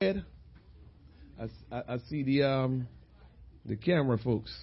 [0.00, 0.14] I,
[1.72, 2.86] I, I see the um,
[3.66, 4.56] the camera folks,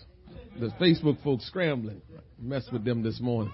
[0.58, 2.02] the Facebook folks scrambling.
[2.40, 3.52] Mess with them this morning.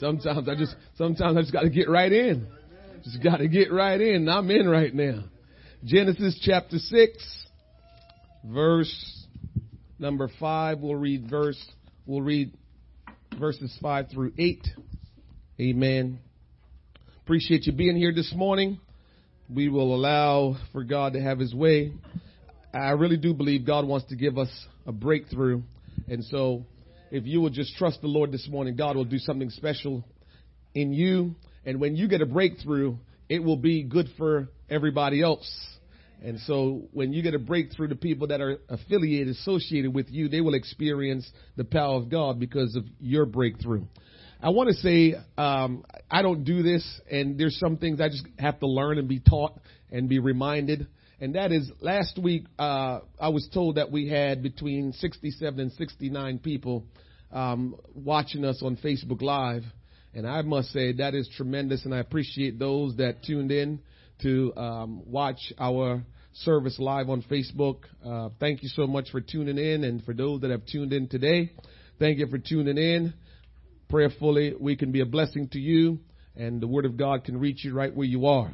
[0.00, 2.48] Sometimes I just sometimes I just got to get right in.
[3.04, 4.28] Just got to get right in.
[4.28, 5.22] I'm in right now.
[5.84, 7.46] Genesis chapter six,
[8.44, 9.24] verse
[10.00, 10.80] number five.
[10.80, 11.64] We'll read verse.
[12.06, 12.52] We'll read
[13.38, 14.66] verses five through eight.
[15.60, 16.18] Amen.
[17.22, 18.80] Appreciate you being here this morning
[19.48, 21.92] we will allow for God to have his way.
[22.74, 24.50] I really do believe God wants to give us
[24.86, 25.62] a breakthrough.
[26.08, 26.64] And so
[27.10, 30.04] if you will just trust the Lord this morning, God will do something special
[30.74, 31.34] in you.
[31.64, 32.96] And when you get a breakthrough,
[33.28, 35.50] it will be good for everybody else.
[36.22, 40.28] And so when you get a breakthrough, the people that are affiliated, associated with you,
[40.28, 43.84] they will experience the power of God because of your breakthrough.
[44.40, 48.24] I want to say um, I don't do this, and there's some things I just
[48.38, 49.58] have to learn and be taught
[49.90, 50.86] and be reminded.
[51.20, 55.72] And that is, last week uh, I was told that we had between 67 and
[55.72, 56.84] 69 people
[57.32, 59.64] um, watching us on Facebook Live,
[60.14, 63.80] and I must say that is tremendous, and I appreciate those that tuned in
[64.22, 67.78] to um, watch our service live on Facebook.
[68.06, 71.08] Uh, thank you so much for tuning in, and for those that have tuned in
[71.08, 71.50] today,
[71.98, 73.14] thank you for tuning in
[73.88, 75.98] prayerfully, we can be a blessing to you
[76.38, 78.52] and the word of God can reach you right where you are.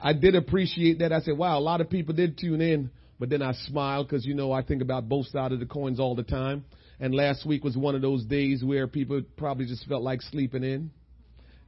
[0.00, 1.12] I did appreciate that.
[1.12, 4.24] I said, wow, a lot of people did tune in, but then I smiled because,
[4.24, 6.64] you know, I think about both sides of the coins all the time.
[7.00, 10.62] And last week was one of those days where people probably just felt like sleeping
[10.62, 10.90] in.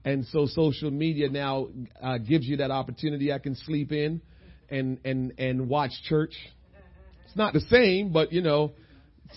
[0.05, 1.69] And so social media now
[2.01, 3.33] uh, gives you that opportunity.
[3.33, 4.21] I can sleep in
[4.69, 6.35] and, and, and watch church.
[7.25, 8.73] It's not the same, but you know,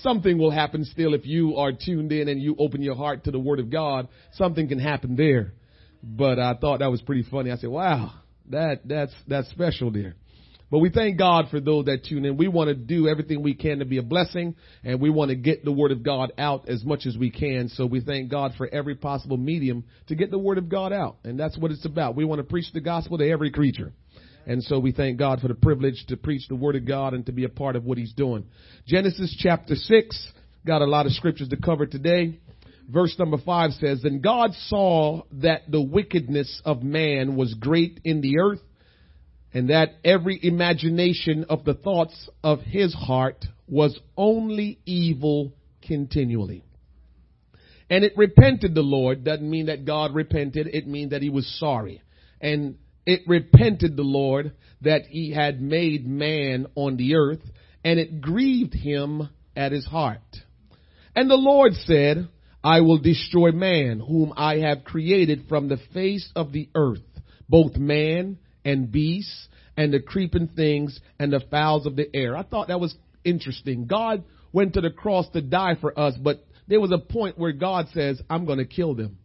[0.02, 3.31] something will happen still if you are tuned in and you open your heart to
[3.31, 4.08] the Word of God.
[4.34, 5.53] Something can happen there.
[6.03, 7.52] But I thought that was pretty funny.
[7.52, 8.14] I said, wow,
[8.50, 10.16] that, that's, that's special there.
[10.70, 12.36] But we thank God for those that tune in.
[12.36, 15.36] We want to do everything we can to be a blessing and we want to
[15.36, 17.70] get the Word of God out as much as we can.
[17.70, 21.18] So we thank God for every possible medium to get the Word of God out.
[21.24, 22.16] And that's what it's about.
[22.16, 23.94] We want to preach the gospel to every creature.
[24.47, 27.25] And so we thank God for the privilege to preach the word of God and
[27.25, 28.46] to be a part of what he's doing.
[28.88, 30.31] Genesis chapter 6,
[30.66, 32.40] got a lot of scriptures to cover today.
[32.90, 38.22] Verse number 5 says, And God saw that the wickedness of man was great in
[38.22, 38.62] the earth,
[39.53, 45.52] and that every imagination of the thoughts of his heart was only evil
[45.85, 46.64] continually.
[47.90, 49.25] And it repented the Lord.
[49.25, 50.68] Doesn't mean that God repented.
[50.68, 52.02] It means that he was sorry.
[52.40, 54.51] And it repented the Lord
[54.81, 57.41] that he had made man on the earth,
[57.84, 60.19] and it grieved him at his heart.
[61.16, 62.28] And the Lord said,
[62.63, 67.00] I will destroy man whom I have created from the face of the earth,
[67.47, 69.47] both man and beasts
[69.78, 72.35] and the creeping things and the fowls of the air.
[72.35, 73.88] I thought that was interesting.
[73.88, 77.53] God went to the cross to die for us, but there was a point where
[77.53, 79.17] God says, I'm going to kill them.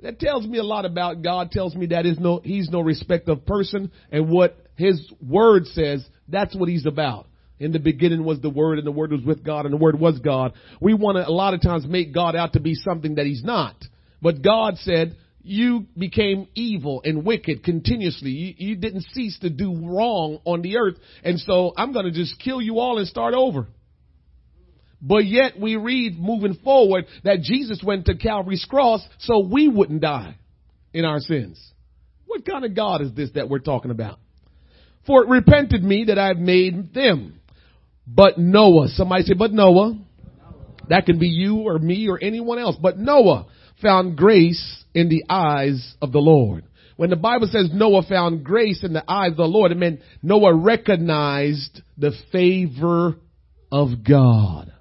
[0.00, 3.28] That tells me a lot about God, tells me that is no, he's no respect
[3.28, 7.26] of person and what his word says, that's what he's about.
[7.58, 9.98] In the beginning was the word and the word was with God and the word
[9.98, 10.52] was God.
[10.80, 13.42] We want to a lot of times make God out to be something that he's
[13.42, 13.74] not.
[14.22, 18.30] But God said, you became evil and wicked continuously.
[18.30, 20.96] You, you didn't cease to do wrong on the earth.
[21.24, 23.66] And so I'm going to just kill you all and start over.
[25.00, 30.00] But yet we read moving forward that Jesus went to Calvary's cross so we wouldn't
[30.00, 30.36] die
[30.92, 31.62] in our sins.
[32.26, 34.18] What kind of God is this that we're talking about?
[35.06, 37.40] For it repented me that I've made them.
[38.06, 39.98] But Noah, somebody say, but Noah.
[40.88, 42.76] That can be you or me or anyone else.
[42.80, 43.46] But Noah
[43.82, 46.64] found grace in the eyes of the Lord.
[46.96, 50.00] When the Bible says Noah found grace in the eyes of the Lord, it meant
[50.22, 53.16] Noah recognized the favor
[53.70, 54.72] of God.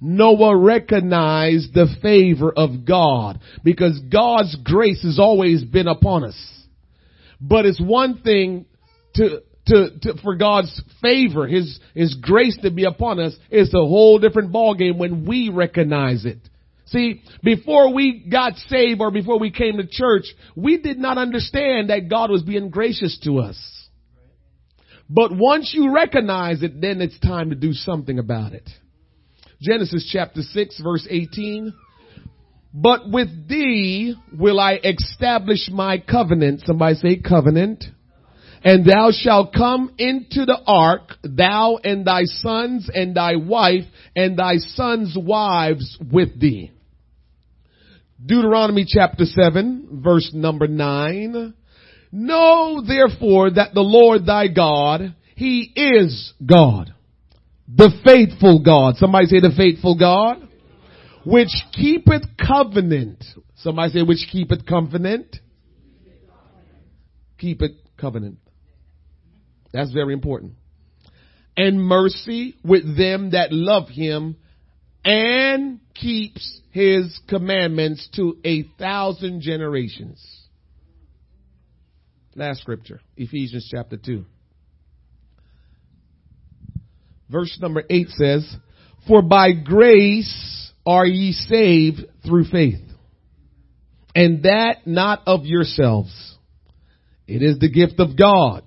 [0.00, 6.56] Noah recognized the favor of God because God's grace has always been upon us.
[7.40, 8.66] But it's one thing
[9.14, 13.36] to, to, to, for God's favor, His, His grace to be upon us.
[13.50, 16.38] It's a whole different ballgame when we recognize it.
[16.86, 20.24] See, before we got saved or before we came to church,
[20.54, 23.58] we did not understand that God was being gracious to us.
[25.08, 28.68] But once you recognize it, then it's time to do something about it.
[29.60, 31.72] Genesis chapter 6 verse 18.
[32.74, 36.62] But with thee will I establish my covenant.
[36.66, 37.84] Somebody say covenant.
[38.62, 44.36] And thou shalt come into the ark, thou and thy sons and thy wife and
[44.36, 46.72] thy sons' wives with thee.
[48.24, 51.54] Deuteronomy chapter 7 verse number 9.
[52.12, 56.92] Know therefore that the Lord thy God, he is God.
[57.68, 58.96] The faithful God.
[58.96, 60.48] Somebody say the faithful God.
[61.24, 63.24] Which keepeth covenant.
[63.56, 65.36] Somebody say which keepeth covenant.
[67.38, 68.38] Keepeth covenant.
[69.72, 70.52] That's very important.
[71.56, 74.36] And mercy with them that love him
[75.04, 80.24] and keeps his commandments to a thousand generations.
[82.34, 84.24] Last scripture, Ephesians chapter 2.
[87.28, 88.56] Verse number 8 says,
[89.08, 92.80] For by grace are ye saved through faith,
[94.14, 96.36] and that not of yourselves.
[97.26, 98.62] It is the gift of God,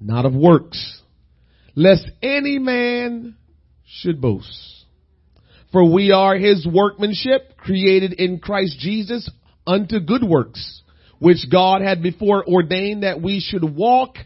[0.00, 1.02] not of works,
[1.74, 3.36] lest any man
[3.86, 4.66] should boast.
[5.72, 9.30] For we are his workmanship, created in Christ Jesus
[9.66, 10.82] unto good works,
[11.18, 14.16] which God had before ordained that we should walk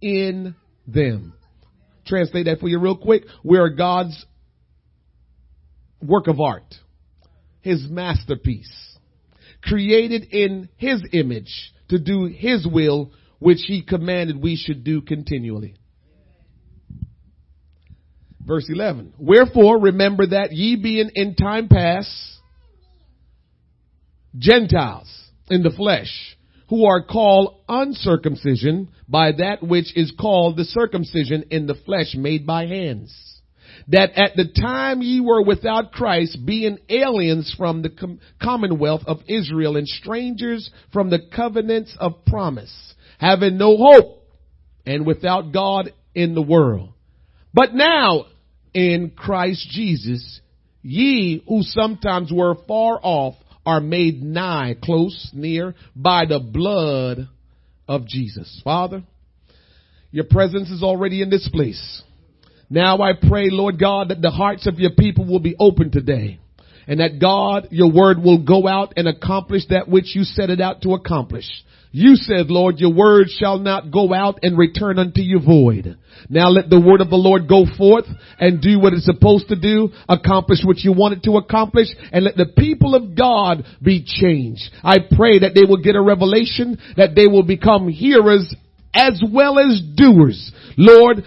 [0.00, 0.56] in
[0.86, 1.34] them.
[2.08, 3.24] Translate that for you real quick.
[3.44, 4.24] We are God's
[6.02, 6.74] work of art,
[7.60, 8.98] his masterpiece,
[9.62, 15.74] created in his image to do his will, which he commanded we should do continually.
[18.40, 19.12] Verse 11.
[19.18, 22.10] Wherefore remember that ye being in time past
[24.38, 25.08] Gentiles
[25.50, 26.37] in the flesh,
[26.68, 32.46] who are called uncircumcision by that which is called the circumcision in the flesh made
[32.46, 33.14] by hands.
[33.88, 39.20] That at the time ye were without Christ, being aliens from the com- commonwealth of
[39.26, 44.24] Israel and strangers from the covenants of promise, having no hope
[44.84, 46.92] and without God in the world.
[47.54, 48.26] But now
[48.74, 50.40] in Christ Jesus,
[50.82, 53.36] ye who sometimes were far off
[53.68, 57.28] are made nigh, close, near, by the blood
[57.86, 58.62] of Jesus.
[58.64, 59.02] Father,
[60.10, 62.02] your presence is already in this place.
[62.70, 66.40] Now I pray, Lord God, that the hearts of your people will be open today.
[66.88, 70.60] And that God, your word will go out and accomplish that which you set it
[70.60, 71.44] out to accomplish.
[71.90, 75.96] You said, Lord, your word shall not go out and return unto you void.
[76.28, 78.04] Now let the word of the Lord go forth
[78.38, 82.24] and do what it's supposed to do, accomplish what you want it to accomplish, and
[82.24, 84.62] let the people of God be changed.
[84.82, 88.54] I pray that they will get a revelation, that they will become hearers
[88.92, 90.52] as well as doers.
[90.76, 91.24] Lord,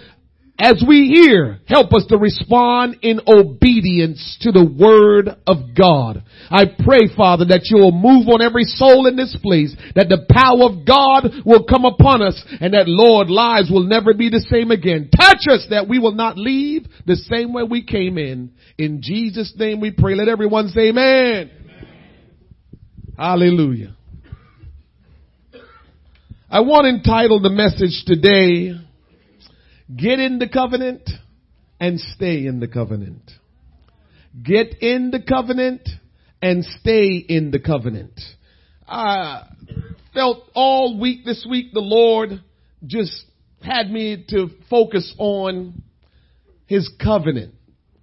[0.58, 6.22] as we hear, help us to respond in obedience to the word of God.
[6.50, 10.26] I pray, Father, that you will move on every soul in this place, that the
[10.30, 14.44] power of God will come upon us, and that, Lord, lives will never be the
[14.50, 15.08] same again.
[15.10, 18.52] Touch us that we will not leave the same way we came in.
[18.76, 20.14] In Jesus' name we pray.
[20.14, 21.50] Let everyone say amen.
[21.50, 21.86] amen.
[23.16, 23.96] Hallelujah.
[26.50, 28.78] I want to entitle the message today,
[29.96, 31.08] Get in the covenant
[31.80, 33.30] and stay in the covenant.
[34.42, 35.88] Get in the covenant
[36.40, 38.18] and stay in the covenant.
[38.88, 39.48] I
[40.14, 42.42] felt all week this week the Lord
[42.86, 43.24] just
[43.62, 45.82] had me to focus on
[46.66, 47.54] his covenant.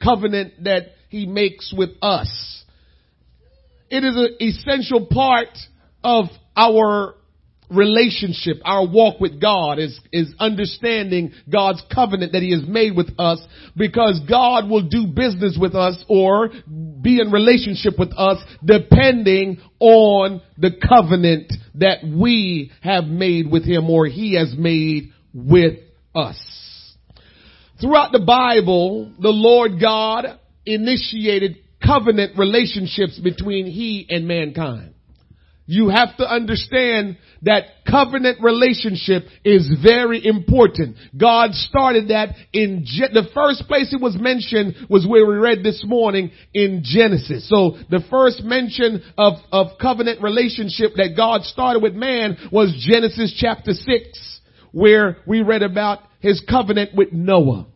[0.01, 2.63] Covenant that he makes with us.
[3.89, 5.57] It is an essential part
[6.03, 6.25] of
[6.55, 7.15] our
[7.69, 13.11] relationship, our walk with God is, is understanding God's covenant that He has made with
[13.17, 13.39] us
[13.75, 16.49] because God will do business with us or
[17.01, 23.89] be in relationship with us depending on the covenant that we have made with Him
[23.89, 25.79] or He has made with
[26.15, 26.37] us.
[27.79, 34.95] Throughout the Bible, the Lord God initiated covenant relationships between He and mankind.
[35.71, 40.95] You have to understand that covenant relationship is very important.
[41.15, 45.61] God started that in Je- the first place it was mentioned was where we read
[45.61, 47.47] this morning in Genesis.
[47.47, 53.37] So the first mention of, of covenant relationship that God started with man was Genesis
[53.39, 54.39] chapter 6
[54.71, 57.67] where we read about his covenant with Noah.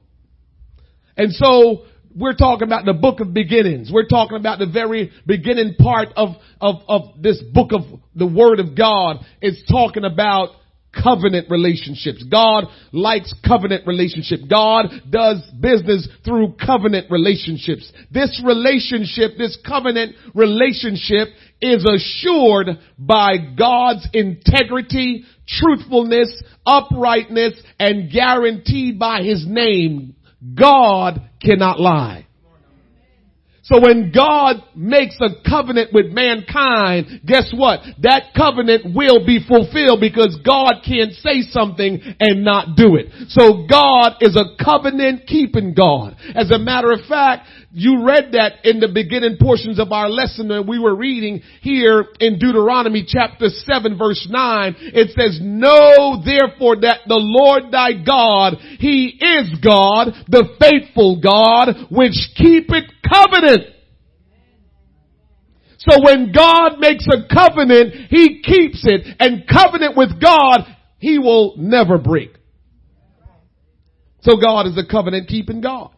[1.16, 1.86] And so
[2.16, 3.92] we're talking about the book of beginnings.
[3.92, 6.30] We're talking about the very beginning part of,
[6.62, 7.82] of, of this book of
[8.16, 9.18] the word of God.
[9.42, 10.50] It's talking about
[10.94, 12.24] covenant relationships.
[12.30, 14.42] God likes covenant relationship.
[14.50, 17.92] God does business through covenant relationships.
[18.12, 21.30] This relationship, this covenant relationship
[21.62, 22.68] is assured
[22.98, 30.16] by God's integrity, truthfulness, uprightness, and guaranteed by His name,
[30.56, 32.28] God cannot lie.
[33.64, 37.80] So when God makes a covenant with mankind, guess what?
[38.02, 43.08] That covenant will be fulfilled because God can't say something and not do it.
[43.30, 46.18] So God is a covenant keeping God.
[46.36, 50.48] As a matter of fact, you read that in the beginning portions of our lesson
[50.50, 54.76] that we were reading here in Deuteronomy chapter 7 verse 9.
[54.78, 61.88] It says, Know therefore that the Lord thy God, He is God, the faithful God,
[61.90, 63.74] which keepeth covenant.
[65.80, 70.62] So when God makes a covenant, He keeps it and covenant with God,
[71.00, 72.38] He will never break.
[74.22, 75.90] So God is a covenant keeping God.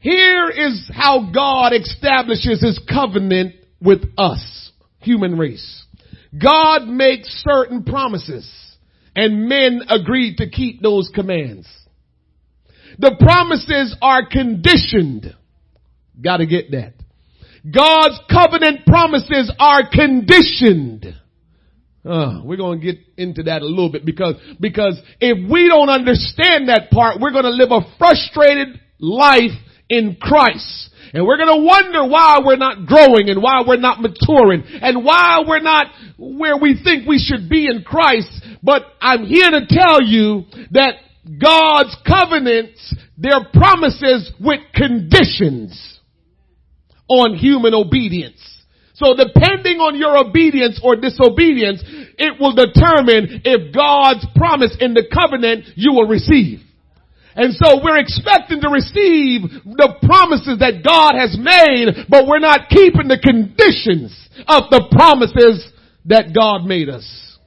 [0.00, 5.84] Here is how God establishes his covenant with us, human race.
[6.40, 8.48] God makes certain promises
[9.16, 11.66] and men agreed to keep those commands.
[12.98, 15.34] The promises are conditioned.
[16.22, 16.94] Gotta get that.
[17.68, 21.06] God's covenant promises are conditioned.
[22.04, 25.90] Uh, we're going to get into that a little bit because, because if we don't
[25.90, 29.50] understand that part, we're going to live a frustrated life
[29.88, 30.90] in Christ.
[31.14, 35.42] And we're gonna wonder why we're not growing and why we're not maturing and why
[35.46, 35.86] we're not
[36.18, 38.28] where we think we should be in Christ.
[38.62, 40.94] But I'm here to tell you that
[41.40, 45.98] God's covenants, their promises with conditions
[47.08, 48.42] on human obedience.
[48.94, 51.82] So depending on your obedience or disobedience,
[52.18, 56.60] it will determine if God's promise in the covenant you will receive.
[57.38, 62.68] And so we're expecting to receive the promises that God has made, but we're not
[62.68, 64.10] keeping the conditions
[64.48, 65.70] of the promises
[66.06, 67.38] that God made us.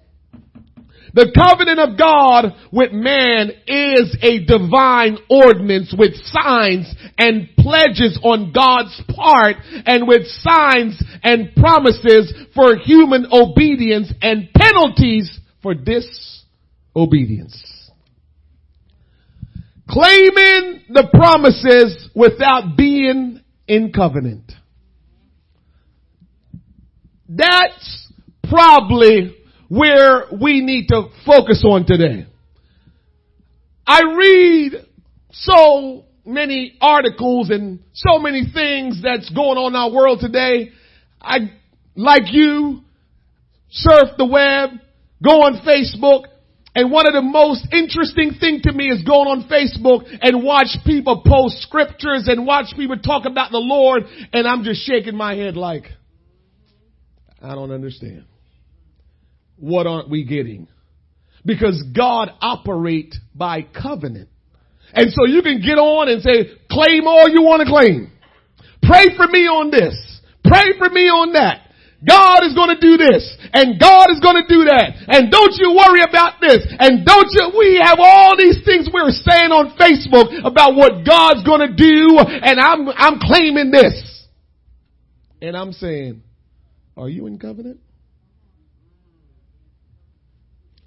[1.14, 8.54] The covenant of God with man is a divine ordinance with signs and pledges on
[8.54, 17.71] God's part and with signs and promises for human obedience and penalties for disobedience.
[19.92, 24.50] Claiming the promises without being in covenant.
[27.28, 28.10] That's
[28.50, 29.36] probably
[29.68, 32.26] where we need to focus on today.
[33.86, 34.88] I read
[35.32, 40.72] so many articles and so many things that's going on in our world today.
[41.22, 41.52] I,
[41.96, 42.82] like you,
[43.70, 44.70] surf the web,
[45.22, 46.31] go on Facebook,
[46.74, 50.78] and one of the most interesting thing to me is going on Facebook and watch
[50.86, 55.36] people post scriptures and watch people talk about the Lord and I'm just shaking my
[55.36, 55.84] head like,
[57.42, 58.26] I don't understand.
[59.58, 60.70] What aren't we getting?
[61.46, 64.30] Because God operate by covenant.
[64.94, 68.12] And so you can get on and say, claim all you want to claim.
[68.82, 70.22] Pray for me on this.
[70.44, 71.68] Pray for me on that.
[72.02, 74.98] God is going to do this and God is going to do that.
[75.08, 76.66] And don't you worry about this.
[76.80, 81.46] And don't you, we have all these things we're saying on Facebook about what God's
[81.46, 84.26] going to do and I'm, I'm claiming this.
[85.42, 86.24] And I'm saying,
[86.98, 87.80] are you in covenant?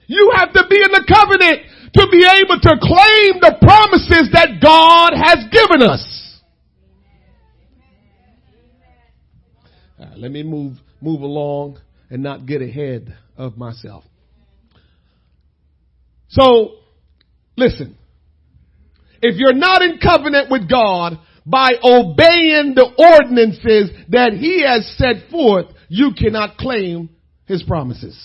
[0.06, 1.62] You have to be in the covenant
[1.94, 6.25] to be able to claim the promises that God has given us.
[10.16, 11.79] Let me move move along
[12.11, 14.05] and not get ahead of myself.
[16.29, 16.77] So,
[17.57, 17.97] listen.
[19.23, 25.31] If you're not in covenant with God by obeying the ordinances that He has set
[25.31, 27.11] forth, you cannot claim
[27.47, 28.19] His promises.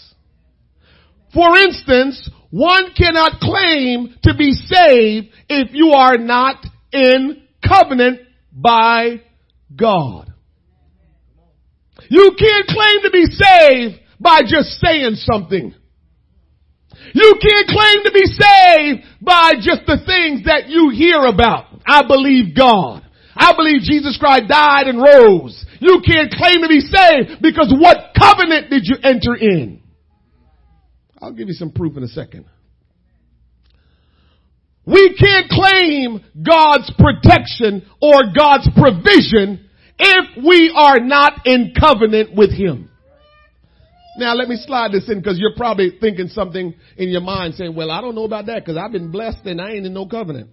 [1.34, 8.22] For instance, one cannot claim to be saved if you are not in covenant
[8.52, 9.22] by
[9.76, 10.29] God.
[12.10, 15.74] You can't claim to be saved by just saying something.
[17.14, 21.66] You can't claim to be saved by just the things that you hear about.
[21.86, 23.04] I believe God.
[23.36, 25.66] I believe Jesus Christ died and rose.
[25.80, 29.82] You can't claim to be saved because what covenant did you enter in?
[31.22, 32.46] I'll give you some proof in a second.
[34.86, 39.69] We can't claim God's protection or God's provision
[40.00, 42.90] if we are not in covenant with Him.
[44.18, 47.76] Now let me slide this in because you're probably thinking something in your mind saying,
[47.76, 50.08] well, I don't know about that because I've been blessed and I ain't in no
[50.08, 50.50] covenant.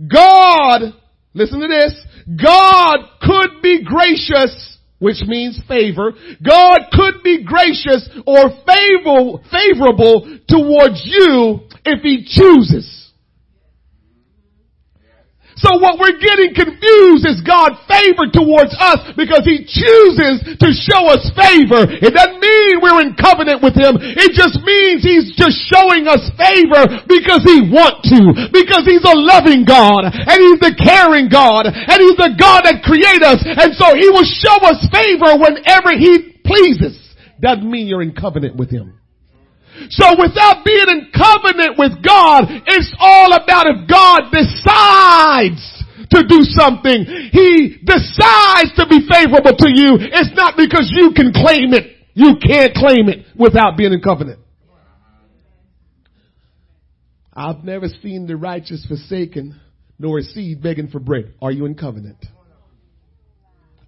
[0.00, 0.94] God,
[1.34, 2.06] listen to this,
[2.42, 6.12] God could be gracious, which means favor.
[6.44, 13.07] God could be gracious or favorable, favorable towards you if He chooses.
[15.58, 21.10] So what we're getting confused is God's favor towards us because He chooses to show
[21.10, 21.82] us favor.
[21.98, 23.98] It doesn't mean we're in covenant with Him.
[23.98, 28.50] It just means He's just showing us favor because He wants to.
[28.54, 32.86] Because He's a loving God and He's the caring God and He's the God that
[32.86, 33.42] created us.
[33.42, 36.94] And so He will show us favor whenever He pleases.
[37.42, 38.98] Doesn't mean you're in covenant with Him.
[39.90, 45.62] So without being in covenant with God, it's all about if God decides
[46.10, 47.04] to do something.
[47.32, 49.98] He decides to be favorable to you.
[50.00, 51.96] It's not because you can claim it.
[52.14, 54.40] You can't claim it without being in covenant.
[57.32, 59.60] I've never seen the righteous forsaken
[59.98, 61.34] nor a seed begging for bread.
[61.40, 62.18] Are you in covenant?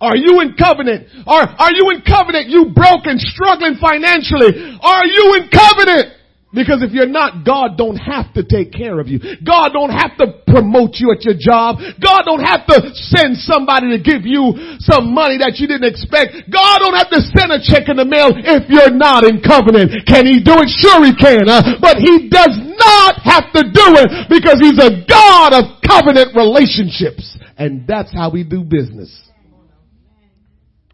[0.01, 1.09] Are you in covenant?
[1.27, 2.49] Are, are you in covenant?
[2.49, 4.79] You broken, struggling financially.
[4.81, 6.17] Are you in covenant?
[6.51, 9.23] Because if you're not, God don't have to take care of you.
[9.39, 11.79] God don't have to promote you at your job.
[12.03, 16.51] God don't have to send somebody to give you some money that you didn't expect.
[16.51, 19.95] God don't have to send a check in the mail if you're not in covenant.
[20.11, 20.67] Can he do it?
[20.75, 21.47] Sure he can.
[21.79, 27.39] But he does not have to do it because he's a God of covenant relationships.
[27.55, 29.31] And that's how we do business.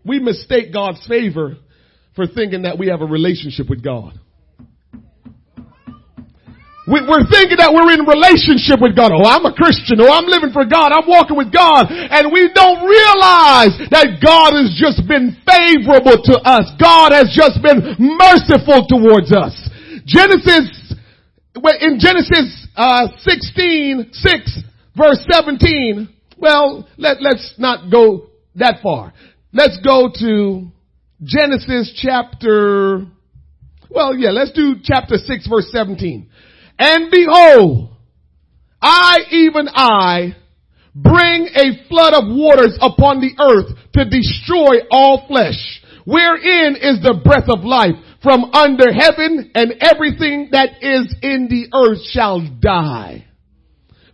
[0.06, 1.56] We mistake God's favor
[2.14, 4.18] for thinking that we have a relationship with God.
[6.86, 9.10] We're thinking that we're in relationship with God.
[9.10, 9.98] Oh, I'm a Christian.
[9.98, 10.94] Oh, I'm living for God.
[10.94, 11.90] I'm walking with God.
[11.90, 16.70] And we don't realize that God has just been favorable to us.
[16.78, 19.50] God has just been merciful towards us.
[20.06, 20.94] Genesis,
[21.82, 24.58] in Genesis uh, 16, 6,
[24.94, 26.06] verse 17,
[26.38, 29.12] well, let, let's not go that far.
[29.56, 30.70] Let's go to
[31.22, 33.06] Genesis chapter,
[33.88, 36.28] well, yeah, let's do chapter 6 verse 17.
[36.78, 37.96] And behold,
[38.82, 40.36] I, even I,
[40.94, 47.18] bring a flood of waters upon the earth to destroy all flesh, wherein is the
[47.24, 53.24] breath of life from under heaven and everything that is in the earth shall die.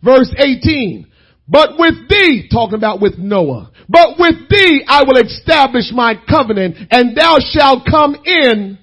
[0.04, 1.08] Verse 18.
[1.53, 6.79] But with thee, talking about with Noah, but with thee I will establish my covenant
[6.91, 8.79] and thou shalt come in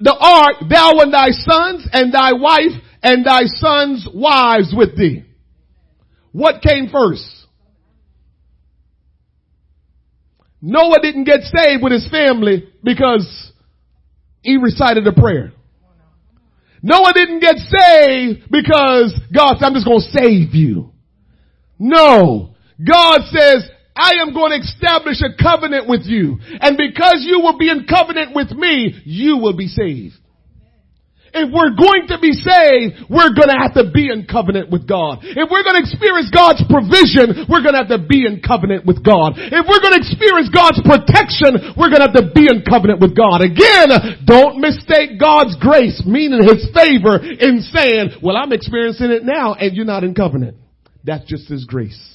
[0.00, 2.72] the ark, thou and thy sons and thy wife
[3.02, 5.24] and thy sons' wives with thee.
[6.32, 7.28] What came first?
[10.62, 13.52] Noah didn't get saved with his family because
[14.40, 15.52] he recited a prayer.
[16.84, 20.92] Noah didn't get saved because God said, I'm just going to save you.
[21.78, 22.54] No.
[22.76, 23.64] God says,
[23.96, 26.38] I am going to establish a covenant with you.
[26.60, 30.16] And because you will be in covenant with me, you will be saved.
[31.34, 34.86] If we're going to be saved, we're going to have to be in covenant with
[34.86, 35.26] God.
[35.26, 38.86] If we're going to experience God's provision, we're going to have to be in covenant
[38.86, 39.34] with God.
[39.34, 43.02] If we're going to experience God's protection, we're going to have to be in covenant
[43.02, 43.42] with God.
[43.42, 49.58] Again, don't mistake God's grace, meaning His favor, in saying, well, I'm experiencing it now
[49.58, 50.56] and you're not in covenant.
[51.02, 52.13] That's just His grace.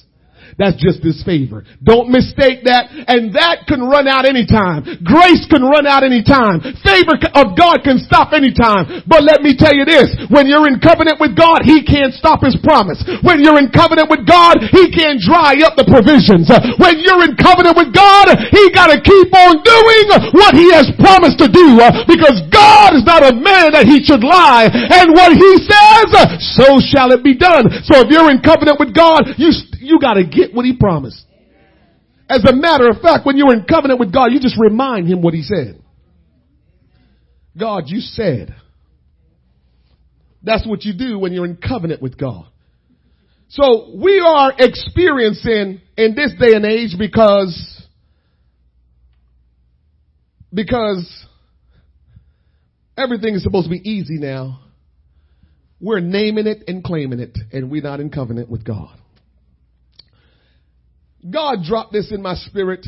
[0.58, 1.62] That's just His favor.
[1.82, 2.90] Don't mistake that.
[2.90, 4.86] And that can run out anytime.
[5.04, 6.62] Grace can run out anytime.
[6.82, 9.04] Favor of God can stop anytime.
[9.06, 10.10] But let me tell you this.
[10.30, 13.00] When you're in covenant with God, He can't stop His promise.
[13.22, 16.50] When you're in covenant with God, He can't dry up the provisions.
[16.80, 21.38] When you're in covenant with God, He gotta keep on doing what He has promised
[21.40, 21.80] to do.
[22.08, 24.68] Because God is not a man that He should lie.
[24.68, 26.08] And what He says,
[26.58, 27.70] so shall it be done.
[27.86, 29.50] So if you're in covenant with God, you,
[29.90, 31.24] you gotta get get what he promised.
[32.28, 35.20] As a matter of fact, when you're in covenant with God, you just remind him
[35.20, 35.82] what he said.
[37.58, 38.54] God, you said.
[40.42, 42.46] That's what you do when you're in covenant with God.
[43.48, 47.82] So we are experiencing in this day and age because,
[50.54, 51.26] because
[52.96, 54.60] everything is supposed to be easy now.
[55.80, 58.99] We're naming it and claiming it and we're not in covenant with God.
[61.28, 62.86] God dropped this in my spirit.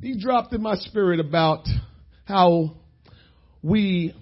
[0.00, 1.66] He dropped in my spirit about
[2.24, 2.76] how
[3.62, 4.14] we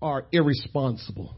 [0.00, 1.34] are irresponsible.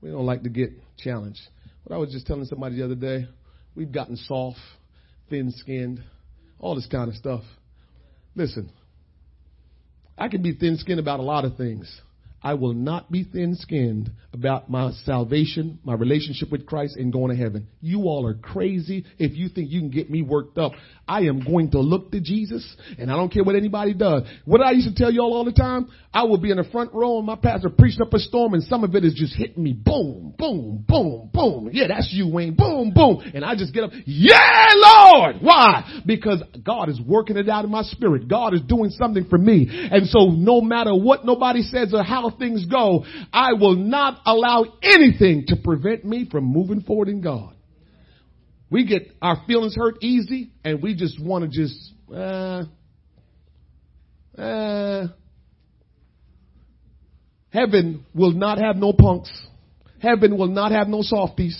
[0.00, 1.40] We don't like to get challenged.
[1.86, 3.26] But I was just telling somebody the other day,
[3.74, 4.58] we've gotten soft,
[5.30, 6.02] thin skinned,
[6.58, 7.42] all this kind of stuff.
[8.34, 8.70] Listen,
[10.16, 12.00] I can be thin skinned about a lot of things.
[12.42, 17.34] I will not be thin skinned about my salvation, my relationship with Christ and going
[17.34, 17.68] to heaven.
[17.80, 20.72] You all are crazy if you think you can get me worked up.
[21.06, 24.22] I am going to look to Jesus and I don't care what anybody does.
[24.44, 26.92] What I used to tell y'all all the time, I will be in the front
[26.92, 29.62] row and my pastor preaching up a storm and some of it is just hitting
[29.62, 29.72] me.
[29.72, 31.70] Boom, boom, boom, boom.
[31.72, 32.54] Yeah, that's you, Wayne.
[32.54, 33.22] Boom, boom.
[33.34, 33.90] And I just get up.
[34.06, 35.36] Yeah, Lord.
[35.40, 36.02] Why?
[36.04, 38.28] Because God is working it out in my spirit.
[38.28, 39.68] God is doing something for me.
[39.70, 44.64] And so no matter what nobody says or how things go, I will not allow
[44.82, 47.54] anything to prevent me from moving forward in God.
[48.70, 52.64] We get our feelings hurt easy and we just want to just, uh,
[54.36, 55.06] uh,
[57.50, 59.30] heaven will not have no punks.
[60.00, 61.56] Heaven will not have no softies.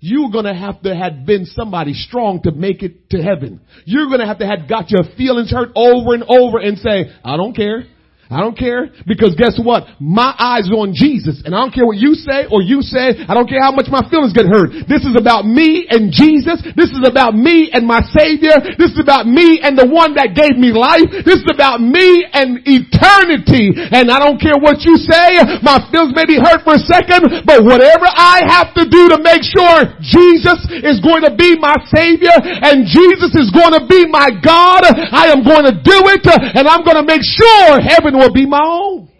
[0.00, 3.60] You're gonna have to have been somebody strong to make it to heaven.
[3.84, 7.36] You're gonna have to have got your feelings hurt over and over and say, I
[7.36, 7.86] don't care.
[8.26, 9.86] I don't care because guess what?
[10.02, 13.22] My eyes are on Jesus and I don't care what you say or you say.
[13.22, 14.74] I don't care how much my feelings get hurt.
[14.90, 16.58] This is about me and Jesus.
[16.74, 18.58] This is about me and my savior.
[18.74, 21.06] This is about me and the one that gave me life.
[21.22, 23.70] This is about me and eternity.
[23.94, 25.62] And I don't care what you say.
[25.62, 29.22] My feelings may be hurt for a second, but whatever I have to do to
[29.22, 34.02] make sure Jesus is going to be my savior and Jesus is going to be
[34.10, 34.82] my God,
[35.14, 38.46] I am going to do it and I'm going to make sure heaven will be
[38.46, 39.10] my own.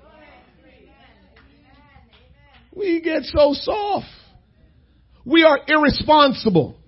[2.75, 4.07] We get so soft.
[5.25, 6.79] We are irresponsible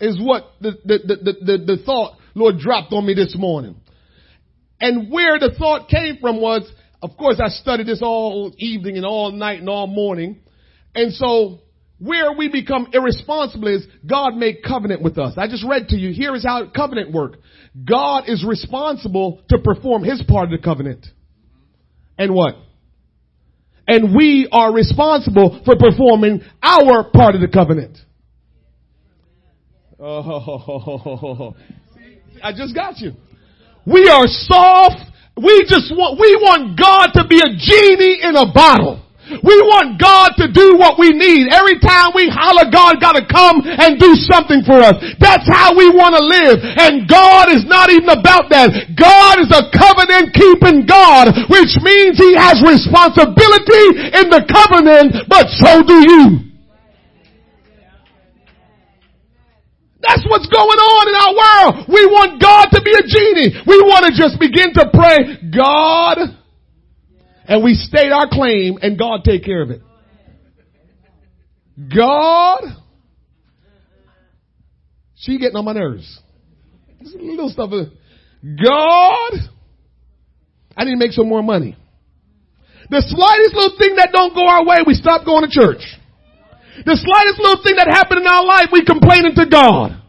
[0.00, 3.76] is what the, the, the, the, the thought Lord dropped on me this morning.
[4.80, 6.70] And where the thought came from was,
[7.02, 10.40] of course, I studied this all evening and all night and all morning.
[10.94, 11.60] And so
[11.98, 15.34] where we become irresponsible is God made covenant with us.
[15.36, 16.12] I just read to you.
[16.12, 17.36] Here is how covenant work.
[17.84, 21.06] God is responsible to perform his part of the covenant.
[22.18, 22.56] And what?
[23.86, 27.98] And we are responsible for performing our part of the covenant.
[29.98, 31.54] Oh,
[32.42, 33.12] I just got you.
[33.86, 35.10] We are soft.
[35.36, 39.02] We just want, we want God to be a genie in a bottle.
[39.38, 41.50] We want God to do what we need.
[41.54, 44.98] Every time we holler, God gotta come and do something for us.
[45.22, 46.58] That's how we want to live.
[46.62, 48.94] And God is not even about that.
[48.98, 55.46] God is a covenant keeping God, which means He has responsibility in the covenant, but
[55.62, 56.50] so do you.
[60.00, 61.72] That's what's going on in our world.
[61.92, 63.52] We want God to be a genie.
[63.68, 66.39] We want to just begin to pray, God,
[67.50, 69.82] and we state our claim and God take care of it.
[71.94, 72.62] God,
[75.16, 76.20] she getting on my nerves.
[77.00, 77.70] Little stuff.
[77.70, 79.32] God,
[80.76, 81.76] I need to make some more money.
[82.88, 85.82] The slightest little thing that don't go our way, we stop going to church.
[86.86, 89.99] The slightest little thing that happened in our life, we complaining to God.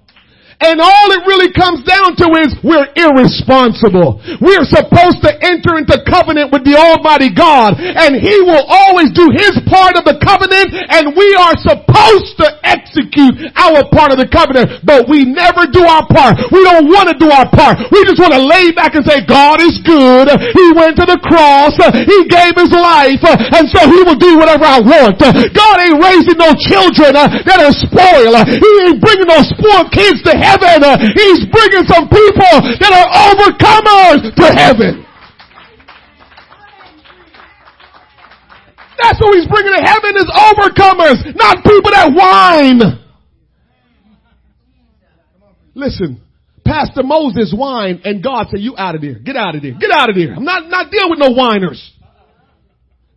[0.62, 4.22] And all it really comes down to is we're irresponsible.
[4.38, 9.34] We're supposed to enter into covenant with the Almighty God and He will always do
[9.34, 14.30] His part of the covenant and we are supposed to execute our part of the
[14.30, 16.38] covenant, but we never do our part.
[16.54, 17.82] We don't want to do our part.
[17.90, 20.30] We just want to lay back and say, God is good.
[20.30, 21.74] He went to the cross.
[22.06, 25.18] He gave His life and so He will do whatever I want.
[25.18, 28.38] God ain't raising no children uh, that are spoiled.
[28.46, 30.84] He ain't bringing no spoiled kids to heaven heaven.
[31.16, 35.06] He's bringing some people that are overcomers to heaven.
[39.02, 43.00] That's who he's bringing to heaven is overcomers, not people that whine.
[45.74, 46.22] Listen,
[46.66, 49.16] Pastor Moses whined and God said, you out of there.
[49.16, 49.74] Get out of there.
[49.74, 50.36] Get out of there.
[50.36, 51.92] I'm not, not dealing with no whiners.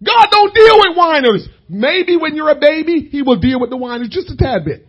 [0.02, 1.48] God don't deal with whiners.
[1.68, 4.86] Maybe when you're a baby, he will deal with the whiners just a tad bit.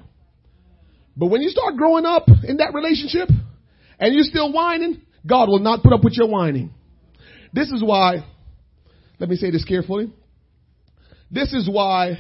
[1.18, 3.30] But when you start growing up in that relationship
[4.00, 6.74] and you're still whining, God will not put up with your whining.
[7.54, 8.26] This is why,
[9.20, 10.12] let me say this carefully.
[11.32, 12.20] This is why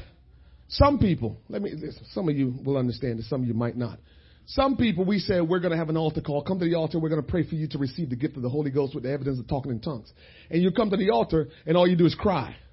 [0.67, 1.73] some people, let me,
[2.12, 3.99] some of you will understand this, some of you might not.
[4.47, 6.43] Some people, we say, we're going to have an altar call.
[6.43, 6.99] Come to the altar.
[6.99, 9.03] We're going to pray for you to receive the gift of the Holy Ghost with
[9.03, 10.12] the evidence of talking in tongues.
[10.51, 12.55] And you come to the altar and all you do is cry.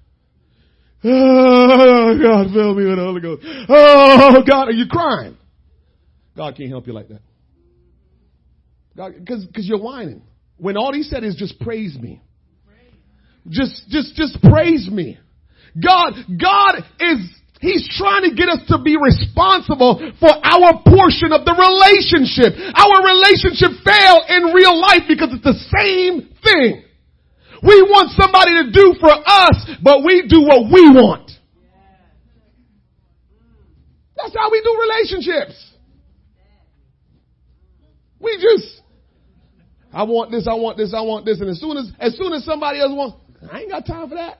[1.05, 3.43] Oh, God, fill me with the Holy Ghost.
[3.67, 5.35] Oh, God, are you crying?
[6.35, 7.21] God can't help you like that.
[8.95, 10.21] God, cause, cause you're whining.
[10.57, 12.21] When all he said is just praise me.
[13.49, 15.19] Just, just, just praise me.
[15.75, 17.19] God, God is,
[17.59, 22.55] He's trying to get us to be responsible for our portion of the relationship.
[22.55, 26.83] Our relationship fail in real life because it's the same thing.
[27.63, 31.31] We want somebody to do for us, but we do what we want.
[34.17, 35.72] That's how we do relationships.
[38.23, 38.81] We just,
[39.91, 42.31] I want this, I want this, I want this, and as soon as, as soon
[42.31, 43.17] as somebody else wants,
[43.51, 44.39] I ain't got time for that.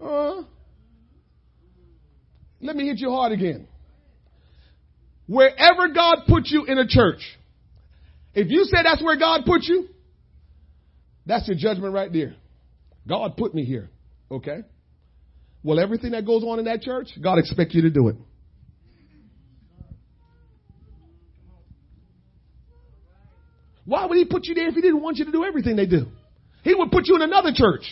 [0.00, 0.42] Uh,
[2.60, 3.66] let me hit you hard again.
[5.26, 7.20] Wherever God put you in a church,
[8.34, 9.88] if you say that's where God put you,
[11.24, 12.34] that's your judgment right there.
[13.08, 13.88] God put me here.
[14.30, 14.60] Okay?
[15.62, 18.16] Well, everything that goes on in that church, God expects you to do it.
[23.84, 25.86] Why would he put you there if he didn't want you to do everything they
[25.86, 26.06] do?
[26.62, 27.82] He would put you in another church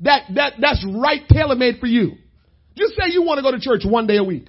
[0.00, 2.12] that, that, that's right tailor made for you.
[2.76, 4.48] Just say you want to go to church one day a week.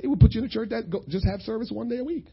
[0.00, 2.04] He would put you in a church that go, just have service one day a
[2.04, 2.26] week.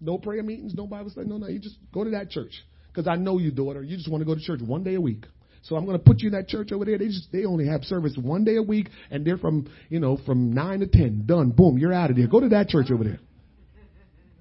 [0.00, 1.46] No prayer meetings, no Bible study, no, no.
[1.46, 2.52] You just go to that church.
[2.88, 3.82] Because I know you, daughter.
[3.82, 5.24] You just want to go to church one day a week.
[5.62, 6.98] So I'm going to put you in that church over there.
[6.98, 10.18] They just, they only have service one day a week and they're from, you know,
[10.26, 11.22] from nine to ten.
[11.24, 11.50] Done.
[11.50, 11.78] Boom.
[11.78, 12.26] You're out of there.
[12.26, 13.20] Go to that church over there.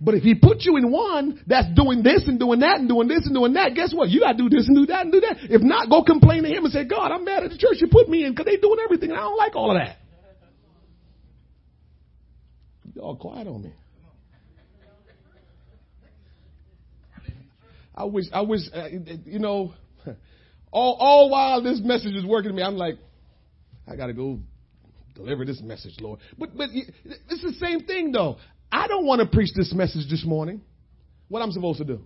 [0.04, 3.08] But if he put you in one that's doing this and doing that and doing
[3.08, 4.10] this and doing that, guess what?
[4.10, 5.38] You got to do this and do that and do that.
[5.44, 7.88] If not, go complain to him and say, God, I'm mad at the church you
[7.88, 9.98] put me in because they're doing everything and I don't like all of that.
[12.96, 13.74] Y'all quiet on me.
[17.94, 18.88] I wish, I wish, uh,
[19.26, 19.74] you know,
[20.72, 22.96] all, all while this message is working to me, I'm like,
[23.88, 24.40] I got to go
[25.14, 26.20] deliver this message, Lord.
[26.40, 28.38] But, but it's the same thing though.
[28.72, 30.62] I don't want to preach this message this morning.
[31.28, 32.02] What I'm supposed to do?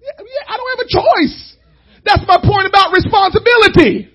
[0.00, 1.56] Yeah, yeah, I don't have a choice.
[2.04, 4.10] That's my point about responsibility.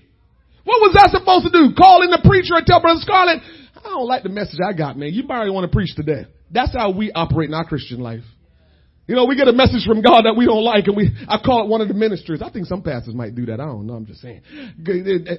[0.64, 1.74] What was I supposed to do?
[1.74, 3.40] Call in the preacher and tell Brother Scarlett,
[3.76, 5.14] I don't like the message I got, man.
[5.14, 6.26] You probably want to preach today.
[6.50, 8.24] That's how we operate in our Christian life.
[9.06, 11.38] You know, we get a message from God that we don't like and we, I
[11.42, 12.42] call it one of the ministers.
[12.42, 13.58] I think some pastors might do that.
[13.58, 13.94] I don't know.
[13.94, 14.42] I'm just saying.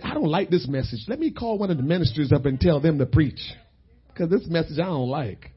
[0.03, 1.01] I don't like this message.
[1.07, 3.39] Let me call one of the ministers up and tell them to preach.
[4.19, 5.51] Cause this message I don't like.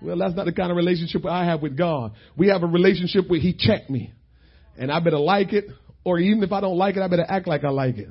[0.00, 2.12] Well, that's not the kind of relationship I have with God.
[2.34, 4.14] We have a relationship where He checked me.
[4.78, 5.66] And I better like it,
[6.02, 8.08] or even if I don't like it, I better act like I like it.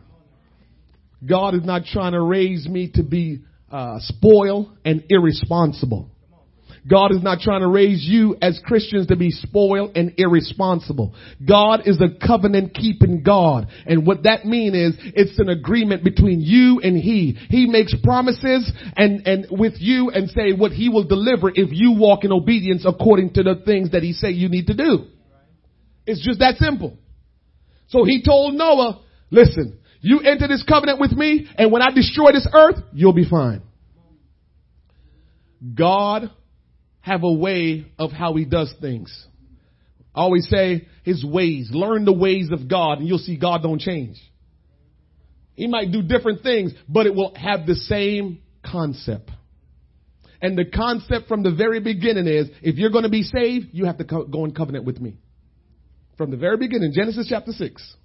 [1.28, 3.40] God is not trying to raise me to be
[3.72, 6.12] uh, spoiled and irresponsible.
[6.88, 11.14] God is not trying to raise you as Christians to be spoiled and irresponsible.
[11.46, 13.68] God is a covenant keeping God.
[13.86, 17.38] And what that means is it's an agreement between you and He.
[17.50, 21.94] He makes promises and, and with you and say what He will deliver if you
[21.98, 25.08] walk in obedience according to the things that He say you need to do.
[26.06, 26.98] It's just that simple.
[27.88, 32.32] So He told Noah, listen, you enter this covenant with me and when I destroy
[32.32, 33.64] this earth, you'll be fine.
[35.76, 36.32] God
[37.10, 39.26] have a way of how he does things.
[40.14, 41.70] I always say his ways.
[41.72, 44.18] Learn the ways of God and you'll see God don't change.
[45.56, 49.32] He might do different things, but it will have the same concept.
[50.40, 53.86] And the concept from the very beginning is, if you're going to be saved, you
[53.86, 55.18] have to go in covenant with me.
[56.16, 57.96] From the very beginning, Genesis chapter 6.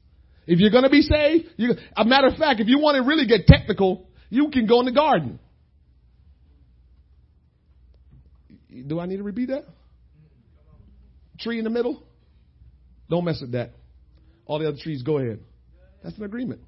[0.47, 3.09] If you're going to be saved, you, a matter of fact, if you want to
[3.09, 5.39] really get technical, you can go in the garden.
[8.83, 9.65] Do I need to repeat that?
[11.39, 12.03] Tree in the middle?
[13.09, 13.73] Don't mess with that.
[14.47, 15.41] All the other trees, go ahead.
[16.03, 16.61] That's an agreement.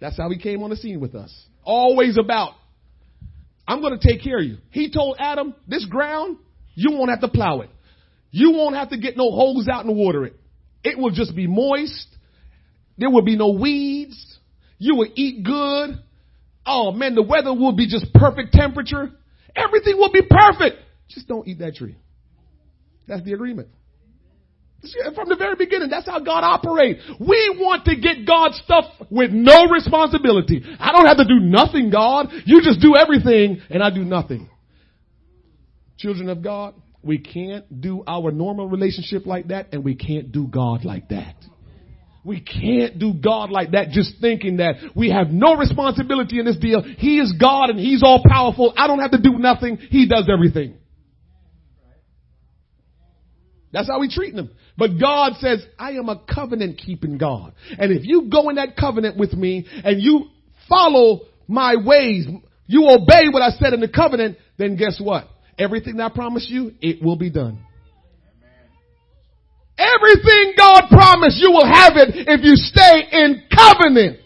[0.00, 1.32] That's how he came on the scene with us.
[1.62, 2.54] Always about,
[3.68, 4.56] I'm going to take care of you.
[4.70, 6.38] He told Adam, this ground,
[6.74, 7.70] you won't have to plow it.
[8.30, 10.34] You won't have to get no holes out and water it.
[10.82, 12.08] It will just be moist.
[12.98, 14.38] There will be no weeds.
[14.78, 15.90] You will eat good.
[16.66, 19.12] Oh man, the weather will be just perfect temperature.
[19.54, 20.78] Everything will be perfect.
[21.08, 21.96] Just don't eat that tree.
[23.06, 23.68] That's the agreement.
[25.14, 27.00] From the very beginning, that's how God operates.
[27.20, 30.64] We want to get God's stuff with no responsibility.
[30.80, 32.28] I don't have to do nothing, God.
[32.44, 34.50] You just do everything and I do nothing.
[35.98, 40.48] Children of God, we can't do our normal relationship like that and we can't do
[40.48, 41.36] God like that.
[42.24, 46.56] We can't do God like that just thinking that we have no responsibility in this
[46.56, 46.82] deal.
[46.82, 48.72] He is God and He's all powerful.
[48.76, 49.76] I don't have to do nothing.
[49.76, 50.76] He does everything.
[53.72, 54.50] That's how we treat them.
[54.76, 57.54] But God says, I am a covenant keeping God.
[57.78, 60.26] And if you go in that covenant with me and you
[60.68, 62.26] follow my ways,
[62.66, 65.28] you obey what I said in the covenant, then guess what?
[65.58, 67.64] Everything that I promise you, it will be done.
[69.78, 74.18] Everything God promised, you will have it if you stay in covenant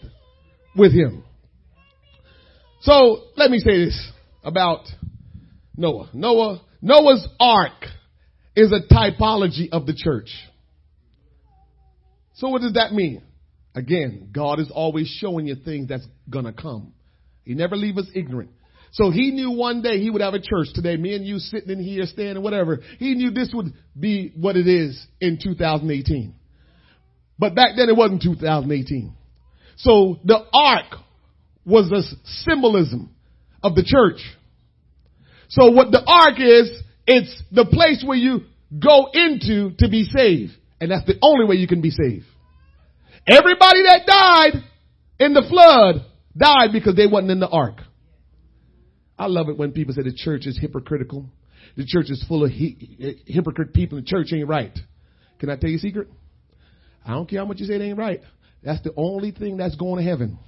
[0.75, 1.23] with Him.
[2.81, 4.11] So let me say this
[4.43, 4.81] about
[5.75, 6.09] Noah.
[6.13, 7.85] Noah, Noah's ark
[8.55, 10.29] is a typology of the church.
[12.35, 13.23] So what does that mean?
[13.73, 16.93] Again, God is always showing you things that's gonna come.
[17.43, 18.51] He never leave us ignorant.
[18.91, 20.97] So he knew one day he would have a church today.
[20.97, 22.79] Me and you sitting in here, standing, whatever.
[22.99, 26.33] He knew this would be what it is in 2018.
[27.39, 29.13] But back then it wasn't 2018.
[29.77, 30.99] So the ark
[31.65, 32.01] was a
[32.49, 33.13] symbolism
[33.61, 34.21] of the church.
[35.49, 38.41] So what the ark is, it's the place where you
[38.77, 40.53] go into to be saved.
[40.79, 42.25] And that's the only way you can be saved.
[43.27, 44.63] Everybody that died
[45.19, 46.05] in the flood
[46.37, 47.81] died because they wasn't in the ark.
[49.17, 51.25] I love it when people say the church is hypocritical.
[51.75, 53.97] The church is full of he- eh, hypocrite people.
[53.99, 54.77] The church ain't right.
[55.39, 56.07] Can I tell you a secret?
[57.05, 58.21] I don't care how much you say it ain't right.
[58.63, 60.39] That's the only thing that's going to heaven.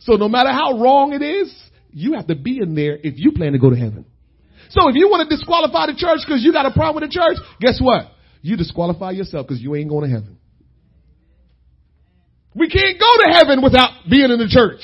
[0.00, 1.52] So no matter how wrong it is,
[1.90, 4.04] you have to be in there if you plan to go to heaven.
[4.70, 7.14] So if you want to disqualify the church because you got a problem with the
[7.14, 8.12] church, guess what?
[8.42, 10.38] You disqualify yourself because you ain't going to heaven.
[12.54, 14.80] We can't go to heaven without being in the church.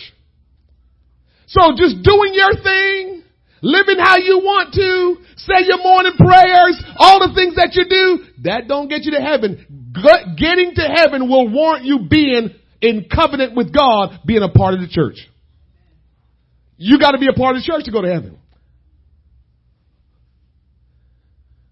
[1.52, 3.22] So just doing your thing,
[3.60, 8.24] living how you want to, say your morning prayers, all the things that you do,
[8.44, 9.92] that don't get you to heaven.
[10.38, 14.80] Getting to heaven will warrant you being in covenant with God, being a part of
[14.80, 15.28] the church.
[16.78, 18.38] You gotta be a part of the church to go to heaven.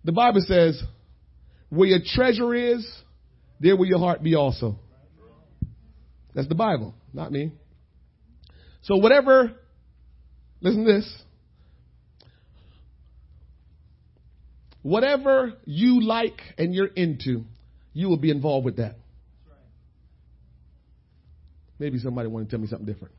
[0.05, 0.83] The Bible says,
[1.71, 2.87] where your treasure is,
[3.61, 4.79] there will your heart be also.
[6.35, 7.53] That's the Bible, not me.
[8.83, 9.53] So whatever,
[10.61, 11.23] listen to this.
[14.83, 17.44] Whatever you like and you're into,
[17.92, 18.96] you will be involved with that.
[21.79, 23.14] Maybe somebody want to tell me something different.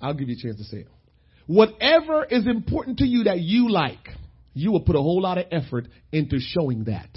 [0.00, 0.88] I'll give you a chance to say it.
[1.46, 4.08] Whatever is important to you that you like,
[4.54, 7.08] you will put a whole lot of effort into showing that.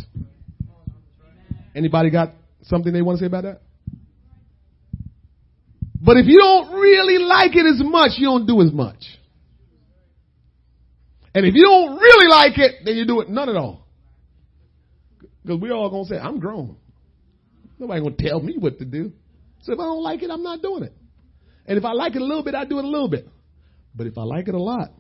[1.75, 3.61] Anybody got something they want to say about that?
[6.03, 9.01] But if you don't really like it as much, you don't do as much.
[11.33, 13.87] And if you don't really like it, then you do it none at all.
[15.41, 16.75] Because we're all to say, I'm grown.
[17.79, 19.13] Nobody to tell me what to do.
[19.61, 20.93] So if I don't like it, I'm not doing it.
[21.65, 23.27] And if I like it a little bit, I do it a little bit.
[23.95, 24.91] But if I like it a lot,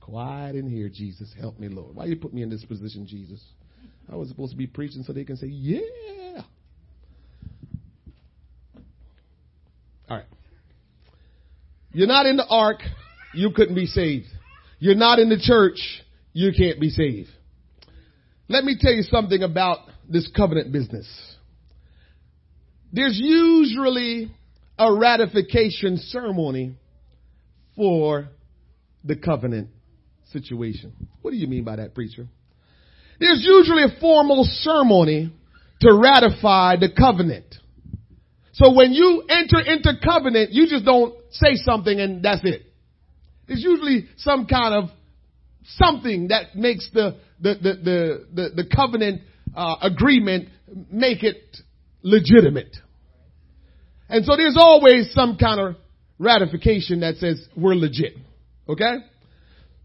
[0.00, 1.34] quiet in here, Jesus.
[1.38, 1.96] Help me, Lord.
[1.96, 3.42] Why you put me in this position, Jesus?
[4.10, 6.42] I was supposed to be preaching so they can say, yeah.
[10.08, 10.26] All right.
[11.92, 12.80] You're not in the ark,
[13.34, 14.26] you couldn't be saved.
[14.78, 15.78] You're not in the church,
[16.32, 17.30] you can't be saved.
[18.48, 21.08] Let me tell you something about this covenant business.
[22.92, 24.30] There's usually
[24.78, 26.76] a ratification ceremony
[27.76, 28.28] for
[29.04, 29.68] the covenant
[30.32, 30.92] situation.
[31.22, 32.26] What do you mean by that, preacher?
[33.22, 35.32] There's usually a formal ceremony
[35.80, 37.54] to ratify the covenant.
[38.54, 42.62] So when you enter into covenant, you just don't say something and that's it.
[43.46, 44.90] There's usually some kind of
[45.76, 49.22] something that makes the the the the, the, the covenant
[49.54, 50.48] uh, agreement
[50.90, 51.58] make it
[52.02, 52.76] legitimate.
[54.08, 55.76] And so there's always some kind of
[56.18, 58.14] ratification that says we're legit.
[58.68, 58.96] Okay?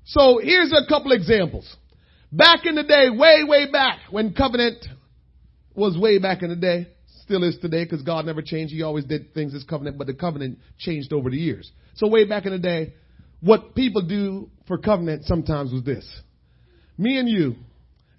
[0.06, 1.76] So here's a couple examples.
[2.32, 4.86] Back in the day, way, way back, when covenant
[5.74, 6.88] was way back in the day,
[7.24, 8.74] still is today because God never changed.
[8.74, 11.72] He always did things as covenant, but the covenant changed over the years.
[11.96, 12.94] So way back in the day,
[13.42, 16.06] what people do for covenant sometimes was this.
[16.98, 17.56] Me and you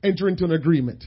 [0.02, 1.04] enter into an agreement.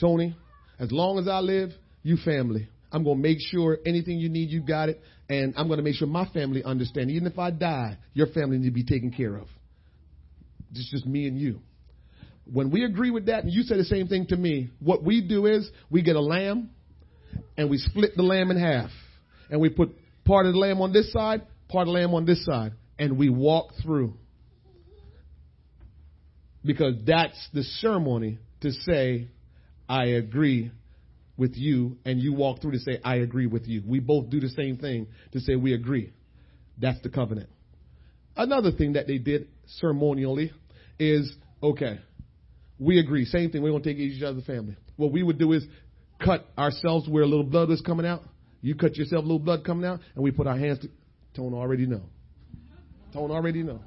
[0.00, 0.36] Tony,
[0.78, 1.70] as long as I live,
[2.02, 2.68] you family.
[2.92, 5.00] I'm going to make sure anything you need, you got it.
[5.28, 7.10] And I'm going to make sure my family understand.
[7.10, 9.46] Even if I die, your family need to be taken care of.
[10.72, 11.60] It's just me and you.
[12.52, 15.20] When we agree with that, and you say the same thing to me, what we
[15.20, 16.70] do is we get a lamb
[17.56, 18.90] and we split the lamb in half.
[19.50, 19.90] And we put
[20.24, 22.72] part of the lamb on this side, part of the lamb on this side.
[22.98, 24.14] And we walk through.
[26.64, 29.28] Because that's the ceremony to say,
[29.88, 30.70] I agree
[31.36, 33.82] with you, and you walk through to say, I agree with you.
[33.86, 36.12] We both do the same thing to say we agree.
[36.78, 37.48] That's the covenant.
[38.36, 40.52] Another thing that they did ceremonially
[40.98, 41.32] is,
[41.62, 42.00] okay,
[42.80, 43.26] we agree.
[43.26, 43.62] Same thing.
[43.62, 44.76] We're going to take each other's family.
[44.96, 45.64] What we would do is
[46.18, 48.22] cut ourselves where a little blood is coming out.
[48.62, 50.88] You cut yourself, a little blood coming out, and we put our hands to,
[51.36, 52.02] Tone already know.
[53.12, 53.80] Tone already know.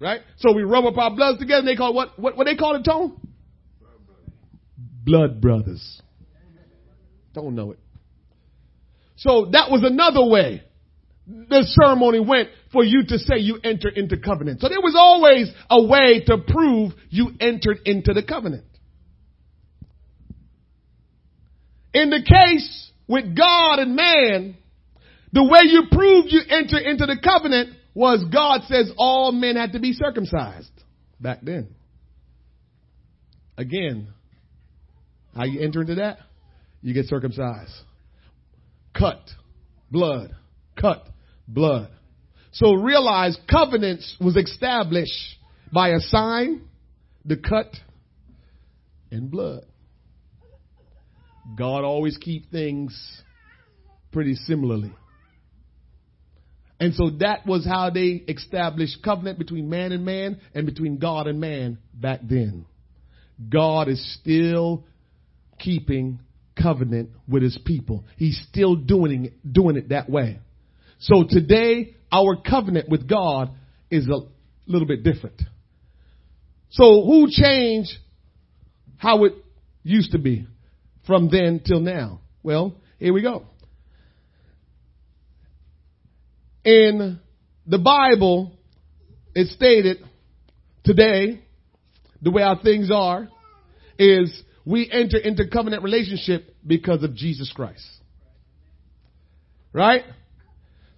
[0.00, 0.20] Right?
[0.38, 2.76] So we rub up our bloods together and they call what, what, what they call
[2.76, 3.18] it, Tone?
[5.04, 6.02] Blood brothers.
[7.32, 7.78] Don't know it.
[9.16, 10.62] So that was another way
[11.26, 14.60] the ceremony went for you to say you enter into covenant.
[14.60, 18.64] So there was always a way to prove you entered into the covenant.
[21.92, 24.56] In the case with God and man,
[25.32, 29.72] the way you proved you enter into the covenant was God says all men had
[29.72, 30.70] to be circumcised
[31.20, 31.74] back then.
[33.58, 34.08] Again,
[35.34, 36.18] how you enter into that?
[36.82, 37.72] You get circumcised.
[38.96, 39.20] Cut.
[39.90, 40.36] Blood.
[40.80, 41.06] Cut.
[41.48, 41.90] Blood.
[42.52, 45.36] So realize covenants was established
[45.72, 46.62] by a sign,
[47.24, 47.70] the cut,
[49.10, 49.64] and blood.
[51.56, 53.22] God always keep things
[54.10, 54.92] pretty similarly.
[56.78, 61.26] And so that was how they established covenant between man and man and between God
[61.26, 62.66] and man back then.
[63.48, 64.84] God is still
[65.58, 66.20] keeping
[66.60, 68.04] covenant with his people.
[68.16, 70.40] He's still doing it, doing it that way.
[70.98, 73.50] So today, our covenant with God
[73.90, 74.20] is a
[74.66, 75.40] little bit different.
[76.70, 77.90] So who changed
[78.96, 79.34] how it
[79.82, 80.46] used to be
[81.06, 82.20] from then till now?
[82.42, 83.44] Well, here we go.
[86.64, 87.20] In
[87.66, 88.52] the Bible,
[89.34, 89.98] it stated
[90.84, 91.42] today,
[92.22, 93.28] the way our things are,
[93.98, 97.86] is we enter into covenant relationship because of Jesus Christ.
[99.72, 100.02] Right?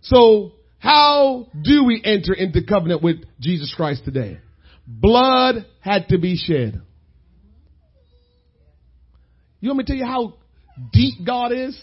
[0.02, 4.38] So, how do we enter into covenant with Jesus Christ today?
[4.86, 6.80] Blood had to be shed.
[9.60, 10.34] You want me to tell you how
[10.92, 11.78] deep God is?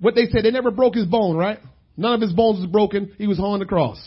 [0.00, 1.58] What they said, they never broke his bone, right?
[1.96, 3.12] None of his bones was broken.
[3.18, 3.98] He was on the cross.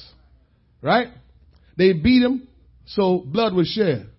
[0.81, 1.09] Right?
[1.77, 2.47] They beat him,
[2.85, 4.09] so blood was shed.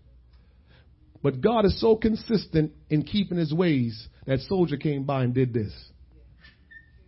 [1.23, 5.55] But God is so consistent in keeping his ways that soldier came by and did
[5.55, 5.73] this.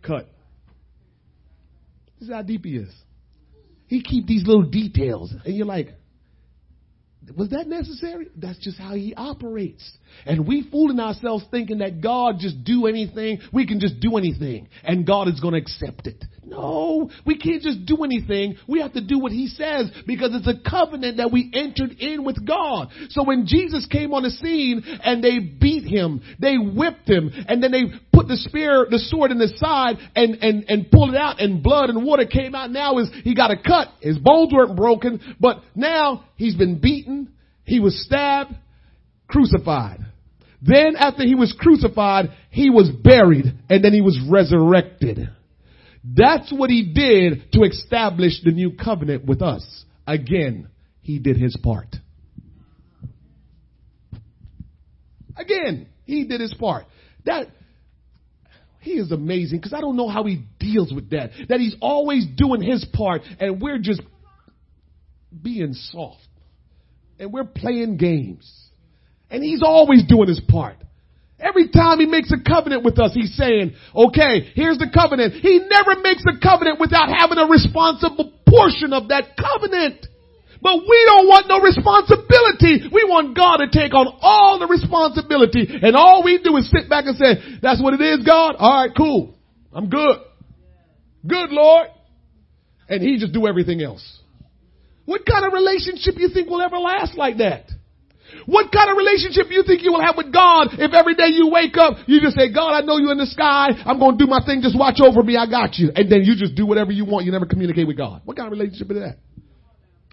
[0.01, 0.27] Cut.
[2.19, 2.93] This is how deep he is.
[3.87, 5.33] He keep these little details.
[5.45, 5.95] And you're like,
[7.35, 8.27] was that necessary?
[8.35, 9.83] That's just how he operates.
[10.25, 14.67] And we fooling ourselves thinking that God just do anything, we can just do anything,
[14.83, 16.23] and God is going to accept it.
[16.45, 18.57] No, we can't just do anything.
[18.67, 22.23] We have to do what he says because it's a covenant that we entered in
[22.23, 22.89] with God.
[23.09, 27.63] So when Jesus came on the scene and they beat him, they whipped him, and
[27.63, 31.17] then they put the spear, the sword in his side and, and, and pulled it
[31.17, 32.69] out and blood and water came out.
[32.69, 33.89] Now is he got a cut.
[33.99, 37.33] His bones weren't broken, but now he's been beaten.
[37.63, 38.53] He was stabbed,
[39.27, 39.99] crucified.
[40.61, 45.29] Then after he was crucified, he was buried and then he was resurrected.
[46.03, 49.85] That's what he did to establish the new covenant with us.
[50.07, 50.69] Again,
[51.01, 51.95] he did his part.
[55.35, 56.85] Again, he did his part.
[57.25, 57.47] That,
[58.81, 61.31] he is amazing because I don't know how he deals with that.
[61.49, 64.01] That he's always doing his part and we're just
[65.41, 66.24] being soft.
[67.19, 68.51] And we're playing games.
[69.29, 70.75] And he's always doing his part.
[71.39, 75.33] Every time he makes a covenant with us, he's saying, okay, here's the covenant.
[75.33, 80.07] He never makes a covenant without having a responsible portion of that covenant.
[80.61, 82.87] But we don't want no responsibility.
[82.91, 85.67] We want God to take on all the responsibility.
[85.69, 88.55] And all we do is sit back and say, that's what it is, God?
[88.55, 89.35] Alright, cool.
[89.73, 90.17] I'm good.
[91.27, 91.87] Good, Lord.
[92.87, 94.19] And he just do everything else.
[95.05, 97.69] What kind of relationship you think will ever last like that?
[98.45, 101.49] What kind of relationship you think you will have with God if every day you
[101.49, 103.69] wake up, you just say, God, I know you in the sky.
[103.85, 104.61] I'm going to do my thing.
[104.61, 105.37] Just watch over me.
[105.37, 105.91] I got you.
[105.95, 107.25] And then you just do whatever you want.
[107.25, 108.21] You never communicate with God.
[108.25, 109.17] What kind of relationship is that?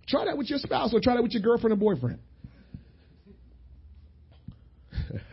[0.07, 2.18] Try that with your spouse or try that with your girlfriend or boyfriend.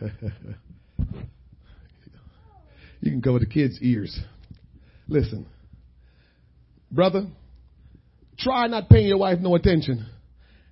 [3.00, 4.18] you can cover the kids' ears.
[5.08, 5.46] Listen,
[6.90, 7.26] brother,
[8.40, 10.06] try not paying your wife no attention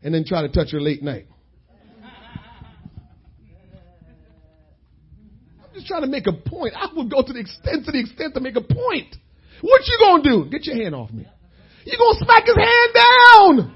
[0.03, 1.27] and then try to touch her late night.
[5.62, 6.75] I'm just trying to make a point.
[6.75, 9.14] I would go to the extent to the extent to make a point.
[9.61, 10.51] What you gonna do?
[10.51, 11.27] Get your hand off me.
[11.85, 13.75] You gonna smack his hand down.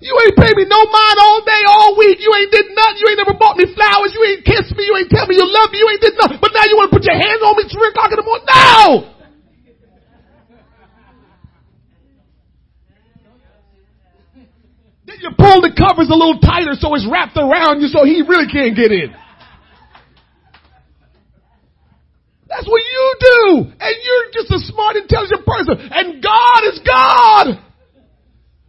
[0.00, 2.20] You ain't pay me no mind all day, all week.
[2.20, 3.00] You ain't did nothing.
[3.00, 4.12] You ain't never bought me flowers.
[4.12, 4.84] You ain't kissed me.
[4.84, 5.78] You ain't tell me you love me.
[5.80, 6.38] You ain't did nothing.
[6.42, 8.44] But now you want to put your hands on me 3 o'clock in the morning?
[8.44, 9.13] No!
[15.14, 18.22] Then you pull the covers a little tighter so it's wrapped around you so he
[18.26, 19.14] really can't get in.
[22.50, 23.70] That's what you do.
[23.78, 25.74] And you're just a smart, intelligent person.
[25.90, 27.46] And God is God.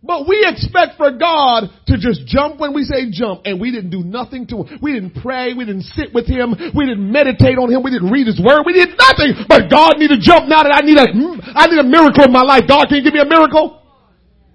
[0.01, 3.89] But we expect for God to just jump when we say jump and we didn't
[3.89, 4.79] do nothing to him.
[4.81, 5.53] We didn't pray.
[5.53, 6.53] We didn't sit with him.
[6.77, 7.81] We didn't meditate on him.
[7.81, 8.65] We didn't read his word.
[8.65, 9.49] We did nothing.
[9.49, 11.09] But God need to jump now that I need a,
[11.57, 12.69] I need a miracle in my life.
[12.69, 13.81] God, can you give me a miracle?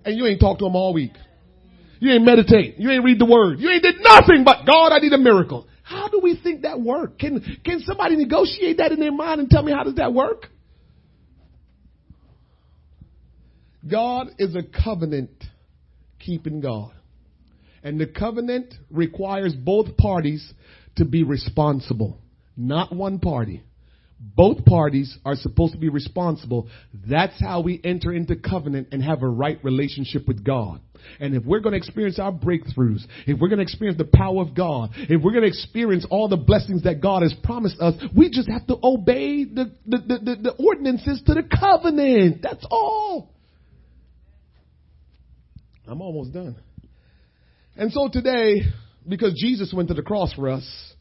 [0.05, 1.13] And you ain't talked to him all week.
[2.01, 2.77] You ain't meditate.
[2.79, 3.61] You ain't read the word.
[3.61, 5.69] You ain't did nothing but God, I need a miracle.
[5.83, 7.19] How do we think that work?
[7.19, 10.47] Can, can somebody negotiate that in their mind and tell me how does that work?
[13.89, 15.31] God is a covenant
[16.19, 16.93] keeping God.
[17.83, 20.53] And the covenant requires both parties
[20.97, 22.19] to be responsible,
[22.57, 23.63] not one party.
[24.23, 26.69] Both parties are supposed to be responsible.
[27.09, 30.81] That's how we enter into covenant and have a right relationship with God.
[31.19, 34.43] And if we're going to experience our breakthroughs, if we're going to experience the power
[34.43, 37.95] of God, if we're going to experience all the blessings that God has promised us,
[38.15, 42.43] we just have to obey the, the, the, the, ordinances to the covenant.
[42.43, 43.33] That's all.
[45.87, 46.57] I'm almost done.
[47.75, 48.61] And so today,
[49.09, 50.93] because Jesus went to the cross for us,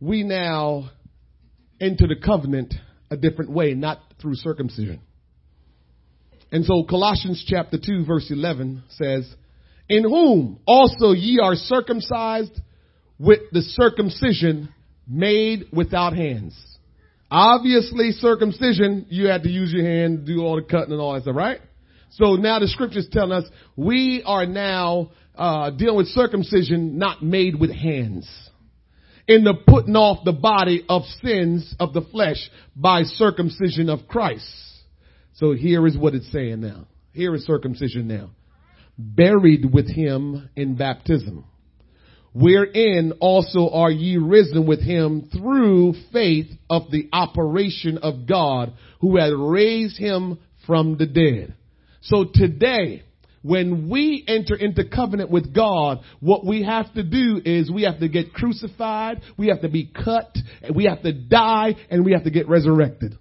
[0.00, 0.90] we now
[1.80, 2.74] enter the covenant
[3.10, 5.00] a different way, not through circumcision.
[6.52, 9.32] And so Colossians chapter 2 verse 11 says,
[9.88, 12.60] in whom also ye are circumcised
[13.18, 14.68] with the circumcision
[15.08, 16.54] made without hands.
[17.30, 21.14] Obviously circumcision, you had to use your hand, to do all the cutting and all
[21.14, 21.60] that stuff, right?
[22.10, 23.44] So now the scriptures tell us
[23.76, 28.28] we are now uh, dealing with circumcision not made with hands.
[29.28, 34.46] In the putting off the body of sins of the flesh by circumcision of Christ.
[35.34, 36.86] So here is what it's saying now.
[37.12, 38.30] Here is circumcision now.
[38.96, 41.44] Buried with him in baptism.
[42.32, 49.16] Wherein also are ye risen with him through faith of the operation of God who
[49.16, 51.54] had raised him from the dead.
[52.02, 53.04] So today,
[53.46, 58.00] when we enter into covenant with God, what we have to do is we have
[58.00, 60.36] to get crucified, we have to be cut,
[60.74, 63.16] we have to die, and we have to get resurrected.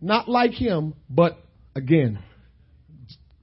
[0.00, 1.38] Not like him, but
[1.76, 2.18] again,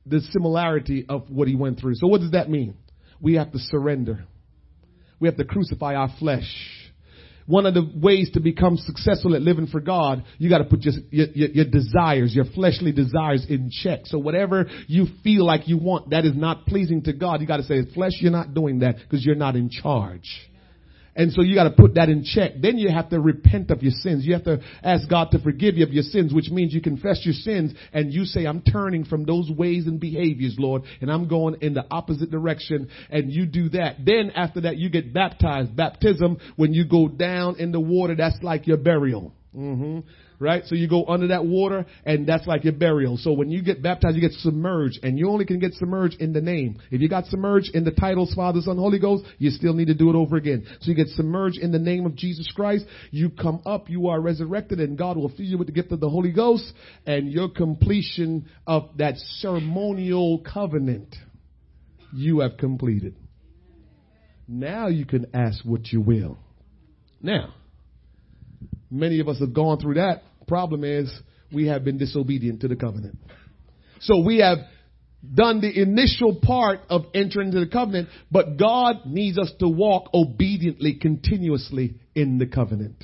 [0.06, 1.96] the similarity of what he went through.
[1.96, 2.76] So what does that mean?
[3.22, 4.26] We have to surrender.
[5.20, 6.81] We have to crucify our flesh
[7.52, 10.82] one of the ways to become successful at living for God, you got to put
[10.84, 14.02] your, your, your, desires, your fleshly desires in check.
[14.06, 17.58] So whatever you feel like you want that is not pleasing to God, you got
[17.58, 20.51] to say, flesh, you're not doing that because you're not in charge.
[21.16, 22.52] And so you got to put that in check.
[22.62, 24.26] Then you have to repent of your sins.
[24.26, 27.22] You have to ask God to forgive you of your sins, which means you confess
[27.26, 31.28] your sins and you say, I'm turning from those ways and behaviors, Lord, and I'm
[31.28, 32.90] going in the opposite direction.
[33.10, 33.98] And you do that.
[34.06, 35.76] Then after that, you get baptized.
[35.76, 39.34] Baptism, when you go down in the water, that's like your burial.
[39.56, 40.08] Mm-hmm
[40.42, 40.64] right?
[40.66, 43.18] So you go under that water and that's like your burial.
[43.18, 46.34] So when you get baptized, you get submerged and you only can get submerged in
[46.34, 46.80] the name.
[46.90, 49.94] If you got submerged in the titles Father, Son, Holy Ghost, you still need to
[49.94, 50.66] do it over again.
[50.82, 52.86] So you get submerged in the name of Jesus Christ.
[53.12, 56.00] You come up, you are resurrected and God will fill you with the gift of
[56.00, 56.74] the Holy Ghost
[57.06, 61.16] and your completion of that ceremonial covenant
[62.14, 63.16] you have completed.
[64.48, 66.38] Now you can ask what you will.
[67.22, 67.54] Now,
[68.90, 71.10] many of us have gone through that problem is
[71.54, 73.18] we have been disobedient to the covenant.
[74.02, 74.58] So we have
[75.34, 80.10] done the initial part of entering into the covenant, but God needs us to walk
[80.14, 83.02] obediently, continuously in the covenant.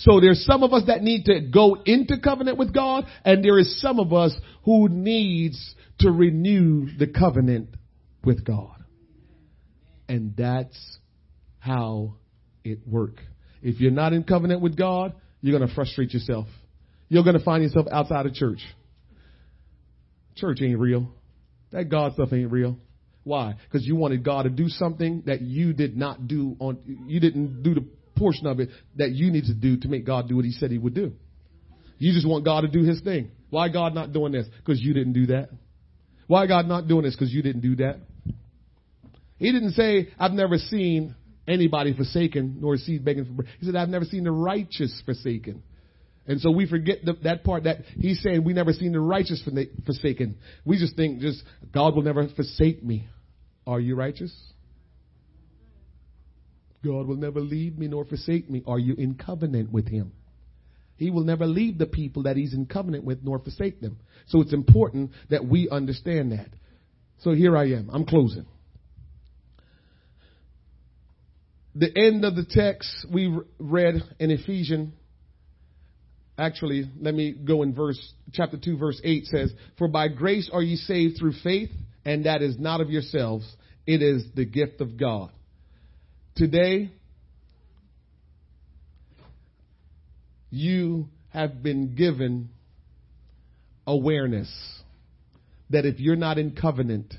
[0.00, 3.58] So there's some of us that need to go into covenant with God, and there
[3.58, 4.36] is some of us
[4.66, 7.70] who needs to renew the covenant
[8.22, 8.84] with God.
[10.10, 10.98] And that's
[11.58, 12.16] how
[12.64, 13.22] it works.
[13.62, 16.46] If you're not in covenant with God, you're going to frustrate yourself.
[17.08, 18.60] You're going to find yourself outside of church.
[20.36, 21.12] Church ain't real.
[21.72, 22.78] That God stuff ain't real.
[23.24, 23.54] Why?
[23.64, 27.62] Because you wanted God to do something that you did not do on, you didn't
[27.62, 27.86] do the
[28.16, 30.70] portion of it that you need to do to make God do what he said
[30.70, 31.12] he would do.
[31.98, 33.30] You just want God to do his thing.
[33.50, 34.46] Why God not doing this?
[34.58, 35.50] Because you didn't do that.
[36.26, 37.14] Why God not doing this?
[37.14, 38.00] Because you didn't do that.
[39.36, 41.14] He didn't say, I've never seen
[41.46, 43.48] anybody forsaken, nor seed begging for bread.
[43.58, 45.62] He said, I've never seen the righteous forsaken.
[46.26, 49.42] And so we forget the, that part that he's saying we never seen the righteous
[49.84, 50.36] forsaken.
[50.64, 53.08] We just think just God will never forsake me.
[53.66, 54.34] Are you righteous?
[56.84, 58.62] God will never leave me nor forsake me.
[58.66, 60.12] Are you in covenant with him?
[60.96, 63.98] He will never leave the people that he's in covenant with nor forsake them.
[64.26, 66.48] So it's important that we understand that.
[67.20, 67.90] So here I am.
[67.92, 68.46] I'm closing.
[71.74, 74.92] The end of the text we read in Ephesians,
[76.36, 78.00] actually, let me go in verse,
[78.32, 81.70] chapter 2, verse 8 says, For by grace are ye saved through faith,
[82.04, 83.46] and that is not of yourselves.
[83.86, 85.30] It is the gift of God.
[86.36, 86.90] Today,
[90.50, 92.50] you have been given
[93.86, 94.50] awareness
[95.70, 97.14] that if you're not in covenant,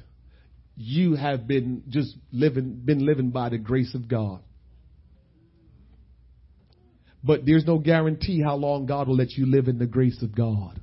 [0.82, 4.41] you have been just living, been living by the grace of God.
[7.23, 10.36] But there's no guarantee how long God will let you live in the grace of
[10.36, 10.79] God.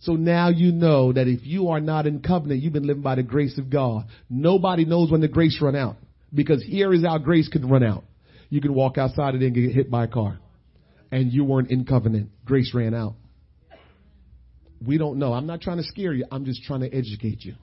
[0.00, 3.14] So now you know that if you are not in covenant, you've been living by
[3.14, 4.06] the grace of God.
[4.28, 5.96] Nobody knows when the grace run out.
[6.34, 8.02] Because here is how grace can run out.
[8.48, 10.40] You can walk outside and then get hit by a car.
[11.12, 12.30] And you weren't in covenant.
[12.44, 13.14] Grace ran out.
[14.84, 15.32] We don't know.
[15.32, 16.24] I'm not trying to scare you.
[16.32, 17.54] I'm just trying to educate you.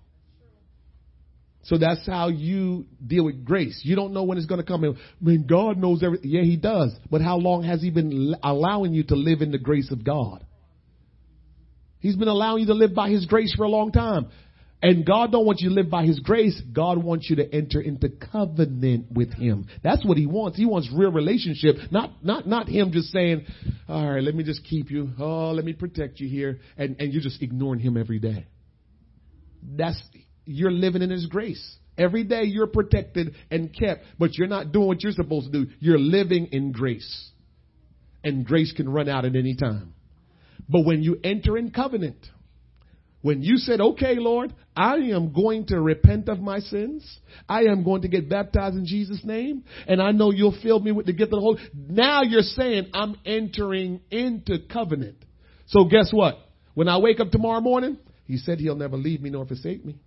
[1.64, 3.82] So that's how you deal with grace.
[3.84, 4.84] You don't know when it's going to come.
[4.86, 6.32] I mean, God knows everything.
[6.32, 6.95] Yeah, He does.
[7.12, 10.45] But how long has He been allowing you to live in the grace of God?
[11.99, 14.30] He's been allowing you to live by His grace for a long time.
[14.82, 16.60] And God don't want you to live by His grace.
[16.72, 19.68] God wants you to enter into covenant with Him.
[19.84, 20.57] That's what He wants.
[20.57, 21.76] He wants real relationship.
[21.91, 23.45] Not, not, not Him just saying,
[23.89, 25.10] all right, let me just keep you.
[25.20, 26.62] Oh, let me protect you here.
[26.78, 28.47] And, and you're just ignoring Him every day.
[29.62, 30.01] That's,
[30.50, 31.78] you're living in His grace.
[31.97, 35.72] Every day you're protected and kept, but you're not doing what you're supposed to do.
[35.80, 37.30] You're living in grace.
[38.24, 39.93] And grace can run out at any time.
[40.68, 42.26] But when you enter in covenant,
[43.22, 47.20] when you said, okay, Lord, I am going to repent of my sins.
[47.50, 49.66] I am going to get baptized in Jesus' name.
[49.88, 51.62] And I know you'll fill me with the gift of the Holy.
[51.74, 55.18] Now you're saying I'm entering into covenant.
[55.68, 56.38] So guess what?
[56.76, 60.00] When I wake up tomorrow morning, he said he'll never leave me nor forsake me.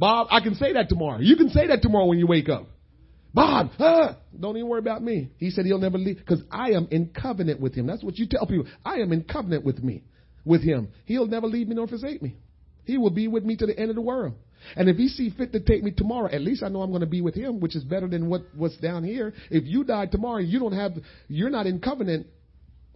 [0.00, 1.18] Bob, I can say that tomorrow.
[1.20, 2.66] You can say that tomorrow when you wake up.
[3.34, 5.30] Bob, ah, don't even worry about me.
[5.36, 7.86] He said he'll never leave because I am in covenant with him.
[7.86, 8.64] That's what you tell people.
[8.82, 10.04] I am in covenant with me,
[10.42, 10.88] with him.
[11.04, 12.36] He'll never leave me nor forsake me.
[12.84, 14.32] He will be with me to the end of the world.
[14.74, 17.00] And if he see fit to take me tomorrow, at least I know I'm going
[17.00, 19.34] to be with him, which is better than what, what's down here.
[19.50, 20.92] If you die tomorrow you don't have,
[21.28, 22.26] you're not in covenant,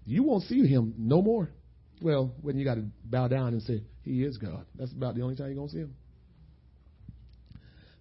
[0.07, 1.51] you won't see him no more.
[2.01, 4.65] Well, when you got to bow down and say, he is God.
[4.75, 5.95] That's about the only time you're going to see him.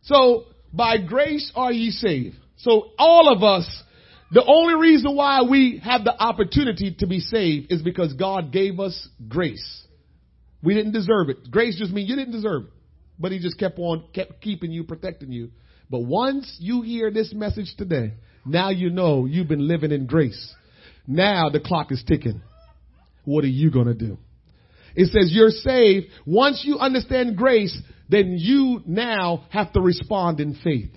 [0.04, 2.36] So by grace are ye saved.
[2.58, 3.84] So all of us,
[4.32, 8.80] the only reason why we have the opportunity to be saved is because God gave
[8.80, 9.84] us grace.
[10.64, 11.52] We didn't deserve it.
[11.52, 12.70] Grace just means you didn't deserve it.
[13.20, 15.52] But he just kept on, kept keeping you, protecting you.
[15.90, 18.14] But once you hear this message today,
[18.46, 20.56] now you know you've been living in grace.
[21.06, 22.42] Now the clock is ticking.
[23.26, 24.18] What are you going to do?
[24.96, 26.08] It says you're saved.
[26.26, 27.76] Once you understand grace,
[28.10, 30.92] then you now have to respond in faith.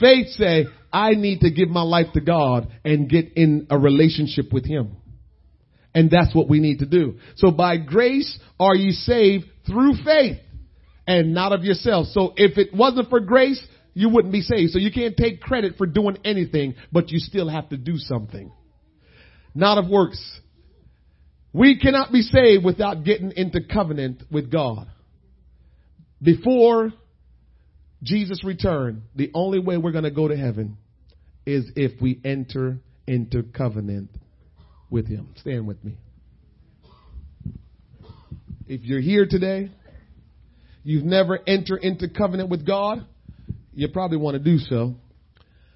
[0.00, 4.52] Faith say, I need to give my life to God and get in a relationship
[4.52, 4.96] with Him.
[5.94, 7.18] And that's what we need to do.
[7.36, 10.38] So by grace are you saved through faith
[11.06, 12.06] and not of yourself.
[12.08, 13.64] So if it wasn't for grace,
[13.94, 14.72] you wouldn't be saved.
[14.72, 18.52] So you can't take credit for doing anything, but you still have to do something.
[19.54, 20.40] Not of works.
[21.58, 24.86] We cannot be saved without getting into covenant with God.
[26.22, 26.92] Before
[28.00, 30.76] Jesus' return, the only way we're going to go to heaven
[31.44, 32.78] is if we enter
[33.08, 34.10] into covenant
[34.88, 35.34] with Him.
[35.38, 35.96] Stand with me.
[38.68, 39.72] If you're here today,
[40.84, 43.04] you've never entered into covenant with God,
[43.74, 44.94] you probably want to do so.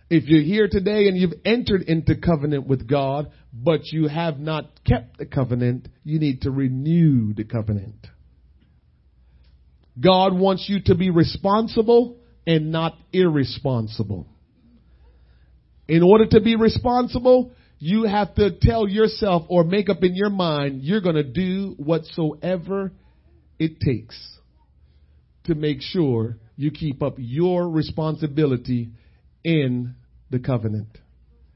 [0.08, 4.70] If you're here today and you've entered into covenant with God, but you have not
[4.84, 8.06] kept the covenant, you need to renew the covenant.
[10.00, 14.26] God wants you to be responsible and not irresponsible.
[15.86, 20.30] In order to be responsible, you have to tell yourself or make up in your
[20.30, 22.92] mind you're going to do whatsoever
[23.58, 24.16] it takes
[25.44, 28.90] to make sure you keep up your responsibility
[29.44, 29.96] in
[30.30, 30.96] the covenant.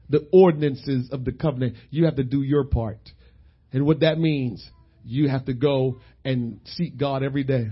[0.09, 1.75] The ordinances of the covenant.
[1.89, 2.99] You have to do your part.
[3.73, 4.67] And what that means,
[5.03, 7.69] you have to go and seek God every day.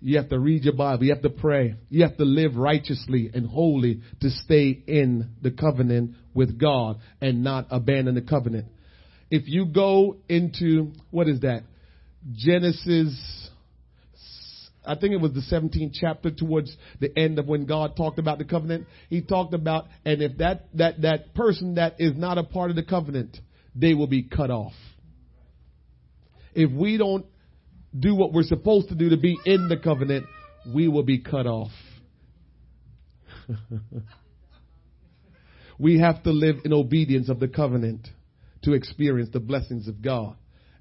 [0.00, 1.04] You have to read your Bible.
[1.04, 1.74] You have to pray.
[1.88, 7.42] You have to live righteously and holy to stay in the covenant with God and
[7.42, 8.66] not abandon the covenant.
[9.30, 11.62] If you go into, what is that?
[12.34, 13.50] Genesis,
[14.86, 18.38] I think it was the 17th chapter towards the end of when God talked about
[18.38, 18.86] the covenant.
[19.08, 22.76] He talked about, and if that, that, that person that is not a part of
[22.76, 23.38] the covenant,
[23.74, 24.72] they will be cut off.
[26.54, 27.26] If we don't
[27.98, 30.26] do what we're supposed to do to be in the covenant,
[30.74, 31.70] we will be cut off.
[35.78, 38.08] we have to live in obedience of the covenant
[38.62, 40.36] to experience the blessings of God.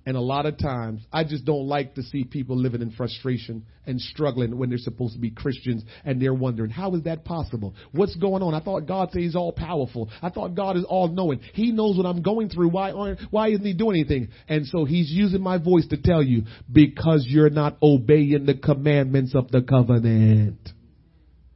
[0.08, 3.66] And a lot of times, I just don't like to see people living in frustration
[3.88, 7.74] and struggling when they're supposed to be Christians and they're wondering, how is that possible?
[7.91, 8.53] What's going on?
[8.53, 10.12] I thought God said he's all powerful.
[10.22, 11.39] I thought God is all knowing.
[11.53, 12.70] He knows what I'm going through.
[12.70, 14.30] Why aren't, why isn't he doing anything?
[14.47, 19.34] And so he's using my voice to tell you, because you're not obeying the commandments
[19.34, 20.60] of the covenant.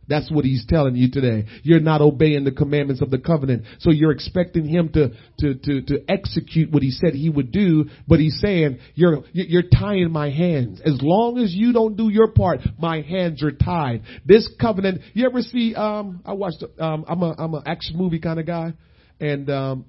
[0.09, 1.45] That's what he's telling you today.
[1.61, 3.65] You're not obeying the commandments of the covenant.
[3.77, 7.85] So you're expecting him to, to, to, to execute what he said he would do,
[8.07, 10.81] but he's saying, you're, you're tying my hands.
[10.83, 14.01] As long as you don't do your part, my hands are tied.
[14.25, 18.19] This covenant, you ever see, um, I watched, um, I'm a, I'm an action movie
[18.19, 18.73] kind of guy,
[19.19, 19.85] and, um,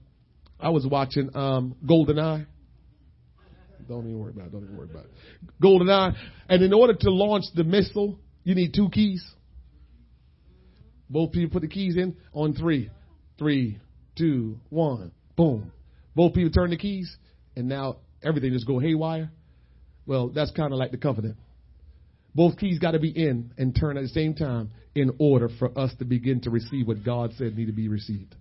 [0.61, 2.47] I was watching, um, GoldenEye.
[3.89, 4.53] Don't even worry about it.
[4.53, 5.11] Don't even worry about it.
[5.63, 6.15] GoldenEye.
[6.51, 9.27] And in order to launch the missile, you need two keys.
[11.11, 12.91] Both people put the keys in on three.
[13.39, 13.79] Three,
[14.17, 15.73] two, one, boom.
[16.15, 17.15] Both people turn the keys,
[17.57, 19.31] and now everything just go haywire.
[20.07, 21.37] Well, that's kind of like the covenant.
[22.35, 25.77] Both keys got to be in and turn at the same time in order for
[25.77, 28.35] us to begin to receive what God said need to be received.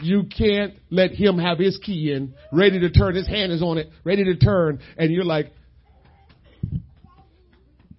[0.00, 3.14] You can't let him have his key in, ready to turn.
[3.14, 5.52] His hand is on it, ready to turn, and you're like,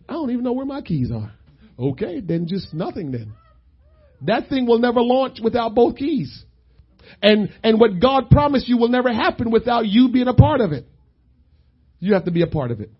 [0.10, 1.32] I don't even know where my keys are.
[1.78, 3.34] Okay, then just nothing then.
[4.26, 6.44] That thing will never launch without both keys.
[7.22, 10.72] And, and what God promised you will never happen without you being a part of
[10.72, 10.88] it.
[12.00, 12.92] You have to be a part of it.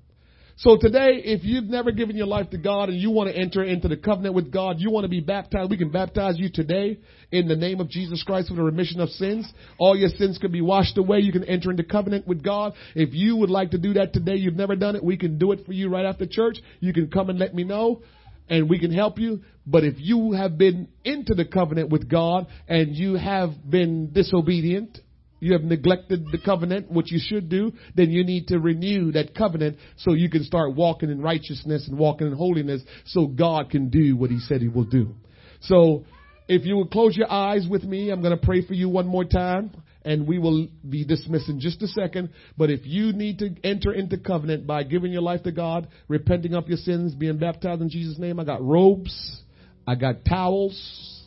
[0.56, 3.64] So today, if you've never given your life to God and you want to enter
[3.64, 7.00] into the covenant with God, you want to be baptized, we can baptize you today
[7.32, 9.52] in the name of Jesus Christ for the remission of sins.
[9.80, 11.20] All your sins can be washed away.
[11.20, 12.74] You can enter into covenant with God.
[12.94, 15.54] If you would like to do that today, you've never done it, we can do
[15.54, 16.58] it for you right after church.
[16.80, 18.04] You can come and let me know
[18.50, 19.42] and we can help you.
[19.66, 25.00] But if you have been into the covenant with God and you have been disobedient,
[25.40, 29.36] you have neglected the covenant, which you should do, then you need to renew that
[29.36, 33.90] covenant so you can start walking in righteousness and walking in holiness so God can
[33.90, 35.14] do what he said he will do.
[35.62, 36.06] So
[36.48, 39.08] if you would close your eyes with me, I'm going to pray for you one
[39.08, 39.72] more time
[40.06, 42.30] and we will be dismissed in just a second.
[42.58, 46.54] But if you need to enter into covenant by giving your life to God, repenting
[46.54, 49.42] of your sins, being baptized in Jesus' name, I got robes,
[49.88, 51.22] I got towels.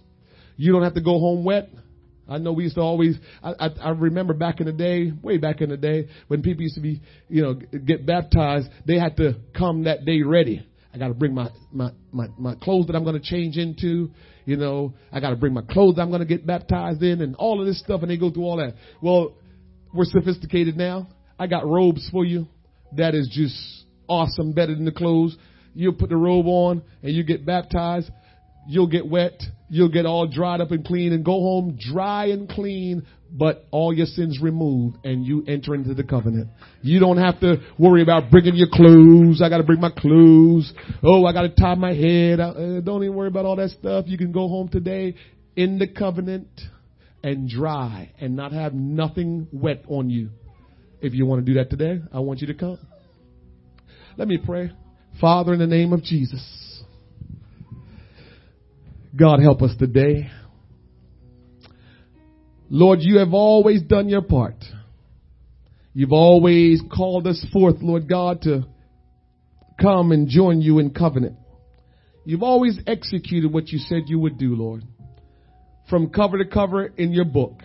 [0.56, 1.68] You don't have to go home wet.
[2.28, 5.38] I know we used to always, I, I, I remember back in the day, way
[5.38, 9.16] back in the day, when people used to be, you know, get baptized, they had
[9.18, 10.66] to come that day ready.
[10.96, 14.10] I got to bring my, my, my, my clothes that I'm going to change into.
[14.46, 17.36] You know, I got to bring my clothes I'm going to get baptized in and
[17.36, 18.00] all of this stuff.
[18.00, 18.76] And they go through all that.
[19.02, 19.34] Well,
[19.92, 21.08] we're sophisticated now.
[21.38, 22.46] I got robes for you.
[22.96, 23.54] That is just
[24.08, 24.52] awesome.
[24.54, 25.36] Better than the clothes.
[25.74, 28.10] You'll put the robe on and you get baptized.
[28.66, 29.38] You'll get wet.
[29.68, 33.92] You'll get all dried up and clean and go home dry and clean, but all
[33.92, 36.48] your sins removed and you enter into the covenant.
[36.82, 39.42] You don't have to worry about bringing your clothes.
[39.42, 40.72] I gotta bring my clothes.
[41.02, 42.40] Oh, I gotta tie my head.
[42.40, 44.04] Uh, don't even worry about all that stuff.
[44.08, 45.14] You can go home today
[45.56, 46.48] in the covenant
[47.22, 50.30] and dry and not have nothing wet on you.
[51.00, 52.78] If you want to do that today, I want you to come.
[54.16, 54.70] Let me pray.
[55.20, 56.82] Father, in the name of Jesus.
[59.14, 60.30] God help us today.
[62.68, 64.56] Lord, you have always done your part.
[65.94, 68.66] You've always called us forth, Lord God, to
[69.80, 71.36] come and join you in covenant.
[72.24, 74.82] You've always executed what you said you would do, Lord.
[75.88, 77.62] From cover to cover in your book,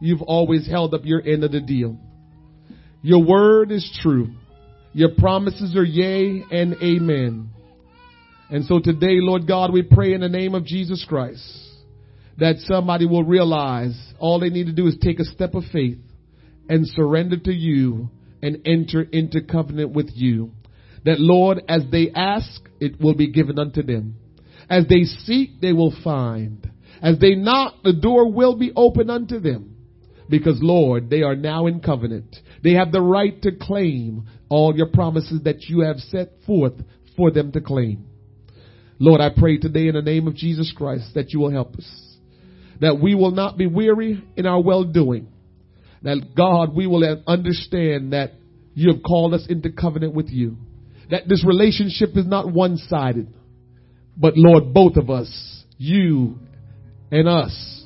[0.00, 1.98] you've always held up your end of the deal.
[3.02, 4.30] Your word is true.
[4.94, 7.50] Your promises are yea and amen.
[8.48, 11.63] And so today, Lord God, we pray in the name of Jesus Christ
[12.38, 15.98] that somebody will realize all they need to do is take a step of faith
[16.68, 18.10] and surrender to you
[18.42, 20.50] and enter into covenant with you.
[21.04, 24.16] That Lord, as they ask, it will be given unto them.
[24.68, 26.70] As they seek, they will find.
[27.02, 29.76] As they knock, the door will be open unto them.
[30.28, 32.36] Because Lord, they are now in covenant.
[32.62, 36.74] They have the right to claim all your promises that you have set forth
[37.16, 38.06] for them to claim.
[38.98, 42.03] Lord, I pray today in the name of Jesus Christ that you will help us.
[42.80, 45.28] That we will not be weary in our well doing.
[46.02, 48.32] That God, we will understand that
[48.74, 50.56] you have called us into covenant with you.
[51.10, 53.32] That this relationship is not one sided.
[54.16, 56.38] But Lord, both of us, you
[57.10, 57.84] and us,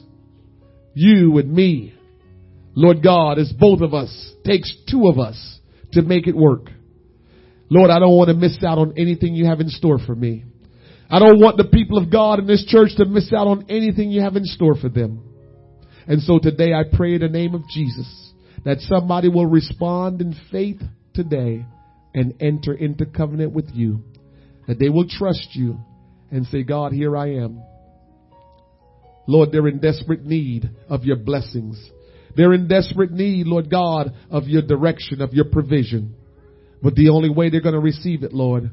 [0.95, 1.95] you and me,
[2.75, 5.59] Lord God, as both of us, takes two of us
[5.93, 6.71] to make it work.
[7.71, 10.45] Lord, I don't want to miss out on anything you have in store for me.
[11.11, 14.11] I don't want the people of God in this church to miss out on anything
[14.11, 15.23] you have in store for them.
[16.07, 18.33] And so today I pray in the name of Jesus
[18.65, 20.81] that somebody will respond in faith
[21.15, 21.65] today
[22.15, 24.03] and enter into covenant with you.
[24.67, 25.79] That they will trust you
[26.31, 27.63] and say, God, here I am.
[29.27, 31.79] Lord, they're in desperate need of your blessings.
[32.37, 36.15] They're in desperate need, Lord God, of your direction, of your provision.
[36.83, 38.71] But the only way they're going to receive it, Lord,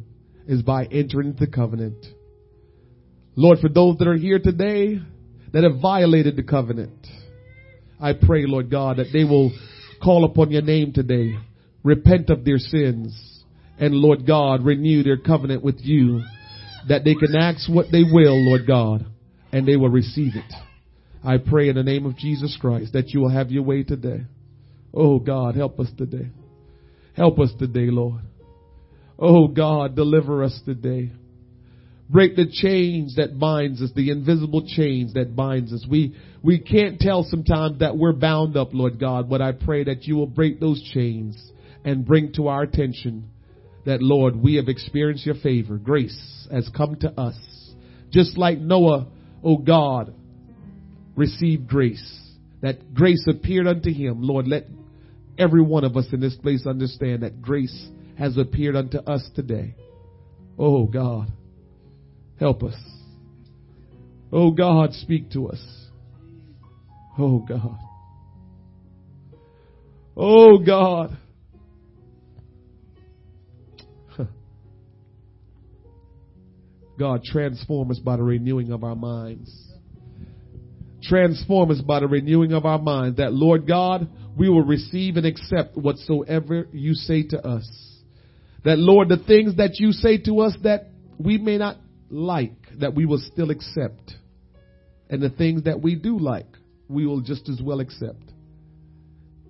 [0.47, 2.05] is by entering into covenant.
[3.36, 4.99] Lord, for those that are here today
[5.51, 7.05] that have violated the covenant,
[7.99, 9.51] I pray, Lord God, that they will
[10.01, 11.36] call upon your name today,
[11.83, 13.43] repent of their sins,
[13.77, 16.21] and Lord God, renew their covenant with you,
[16.88, 19.05] that they can ask what they will, Lord God,
[19.51, 20.53] and they will receive it.
[21.23, 24.21] I pray in the name of Jesus Christ that you will have your way today.
[24.93, 26.29] Oh God, help us today.
[27.15, 28.21] Help us today, Lord.
[29.17, 31.11] Oh God, deliver us today.
[32.10, 35.86] Break the chains that binds us, the invisible chains that binds us.
[35.89, 40.03] We, we can't tell sometimes that we're bound up, Lord God, but I pray that
[40.03, 41.36] you will break those chains
[41.84, 43.30] and bring to our attention
[43.86, 45.78] that, Lord, we have experienced your favor.
[45.78, 47.38] Grace has come to us.
[48.12, 49.08] Just like Noah,
[49.43, 50.14] oh God,
[51.16, 52.22] received grace.
[52.62, 54.22] That grace appeared unto him.
[54.22, 54.66] Lord, let
[55.38, 59.76] every one of us in this place understand that grace has appeared unto us today.
[60.58, 61.32] Oh God,
[62.39, 62.75] help us.
[64.31, 65.63] Oh God, speak to us.
[67.17, 67.79] Oh God.
[70.17, 71.17] Oh God.
[76.99, 79.51] God, transform us by the renewing of our minds.
[81.03, 85.25] Transform us by the renewing of our minds that, Lord God, we will receive and
[85.25, 87.69] accept whatsoever you say to us.
[88.63, 90.88] That, Lord, the things that you say to us that
[91.19, 91.77] we may not
[92.10, 94.14] like, that we will still accept.
[95.10, 96.47] And the things that we do like,
[96.88, 98.24] we will just as well accept.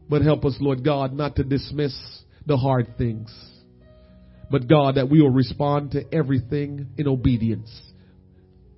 [0.09, 1.95] But help us, Lord God, not to dismiss
[2.45, 3.33] the hard things
[4.49, 7.69] but God, that we will respond to everything in obedience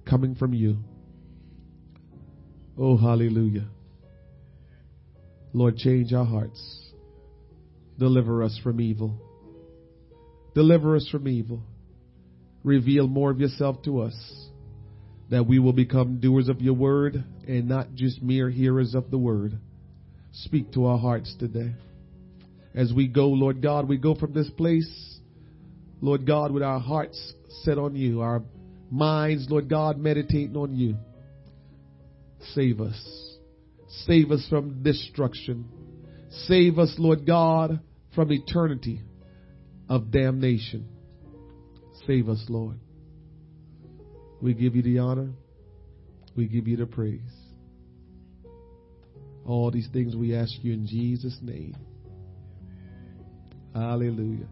[0.10, 0.78] coming from you.
[2.78, 3.66] Oh, hallelujah.
[5.54, 6.92] Lord, change our hearts.
[7.98, 9.20] Deliver us from evil.
[10.54, 11.62] Deliver us from evil.
[12.68, 14.50] Reveal more of yourself to us
[15.30, 19.18] that we will become doers of your word and not just mere hearers of the
[19.18, 19.58] word.
[20.32, 21.74] Speak to our hearts today.
[22.76, 25.18] As we go, Lord God, we go from this place
[26.02, 28.44] Lord God, with our hearts set on you, our
[28.92, 30.96] minds, Lord God, meditating on you.
[32.54, 33.36] Save us.
[34.06, 35.66] Save us from destruction.
[36.46, 37.80] Save us, Lord God,
[38.14, 39.02] from eternity
[39.90, 40.88] of damnation.
[42.08, 42.80] Save us, Lord.
[44.42, 45.30] We give you the honor.
[46.38, 47.20] We give you the praise.
[49.46, 51.76] All these things we ask you in Jesus' name.
[53.76, 54.48] Hallelujah.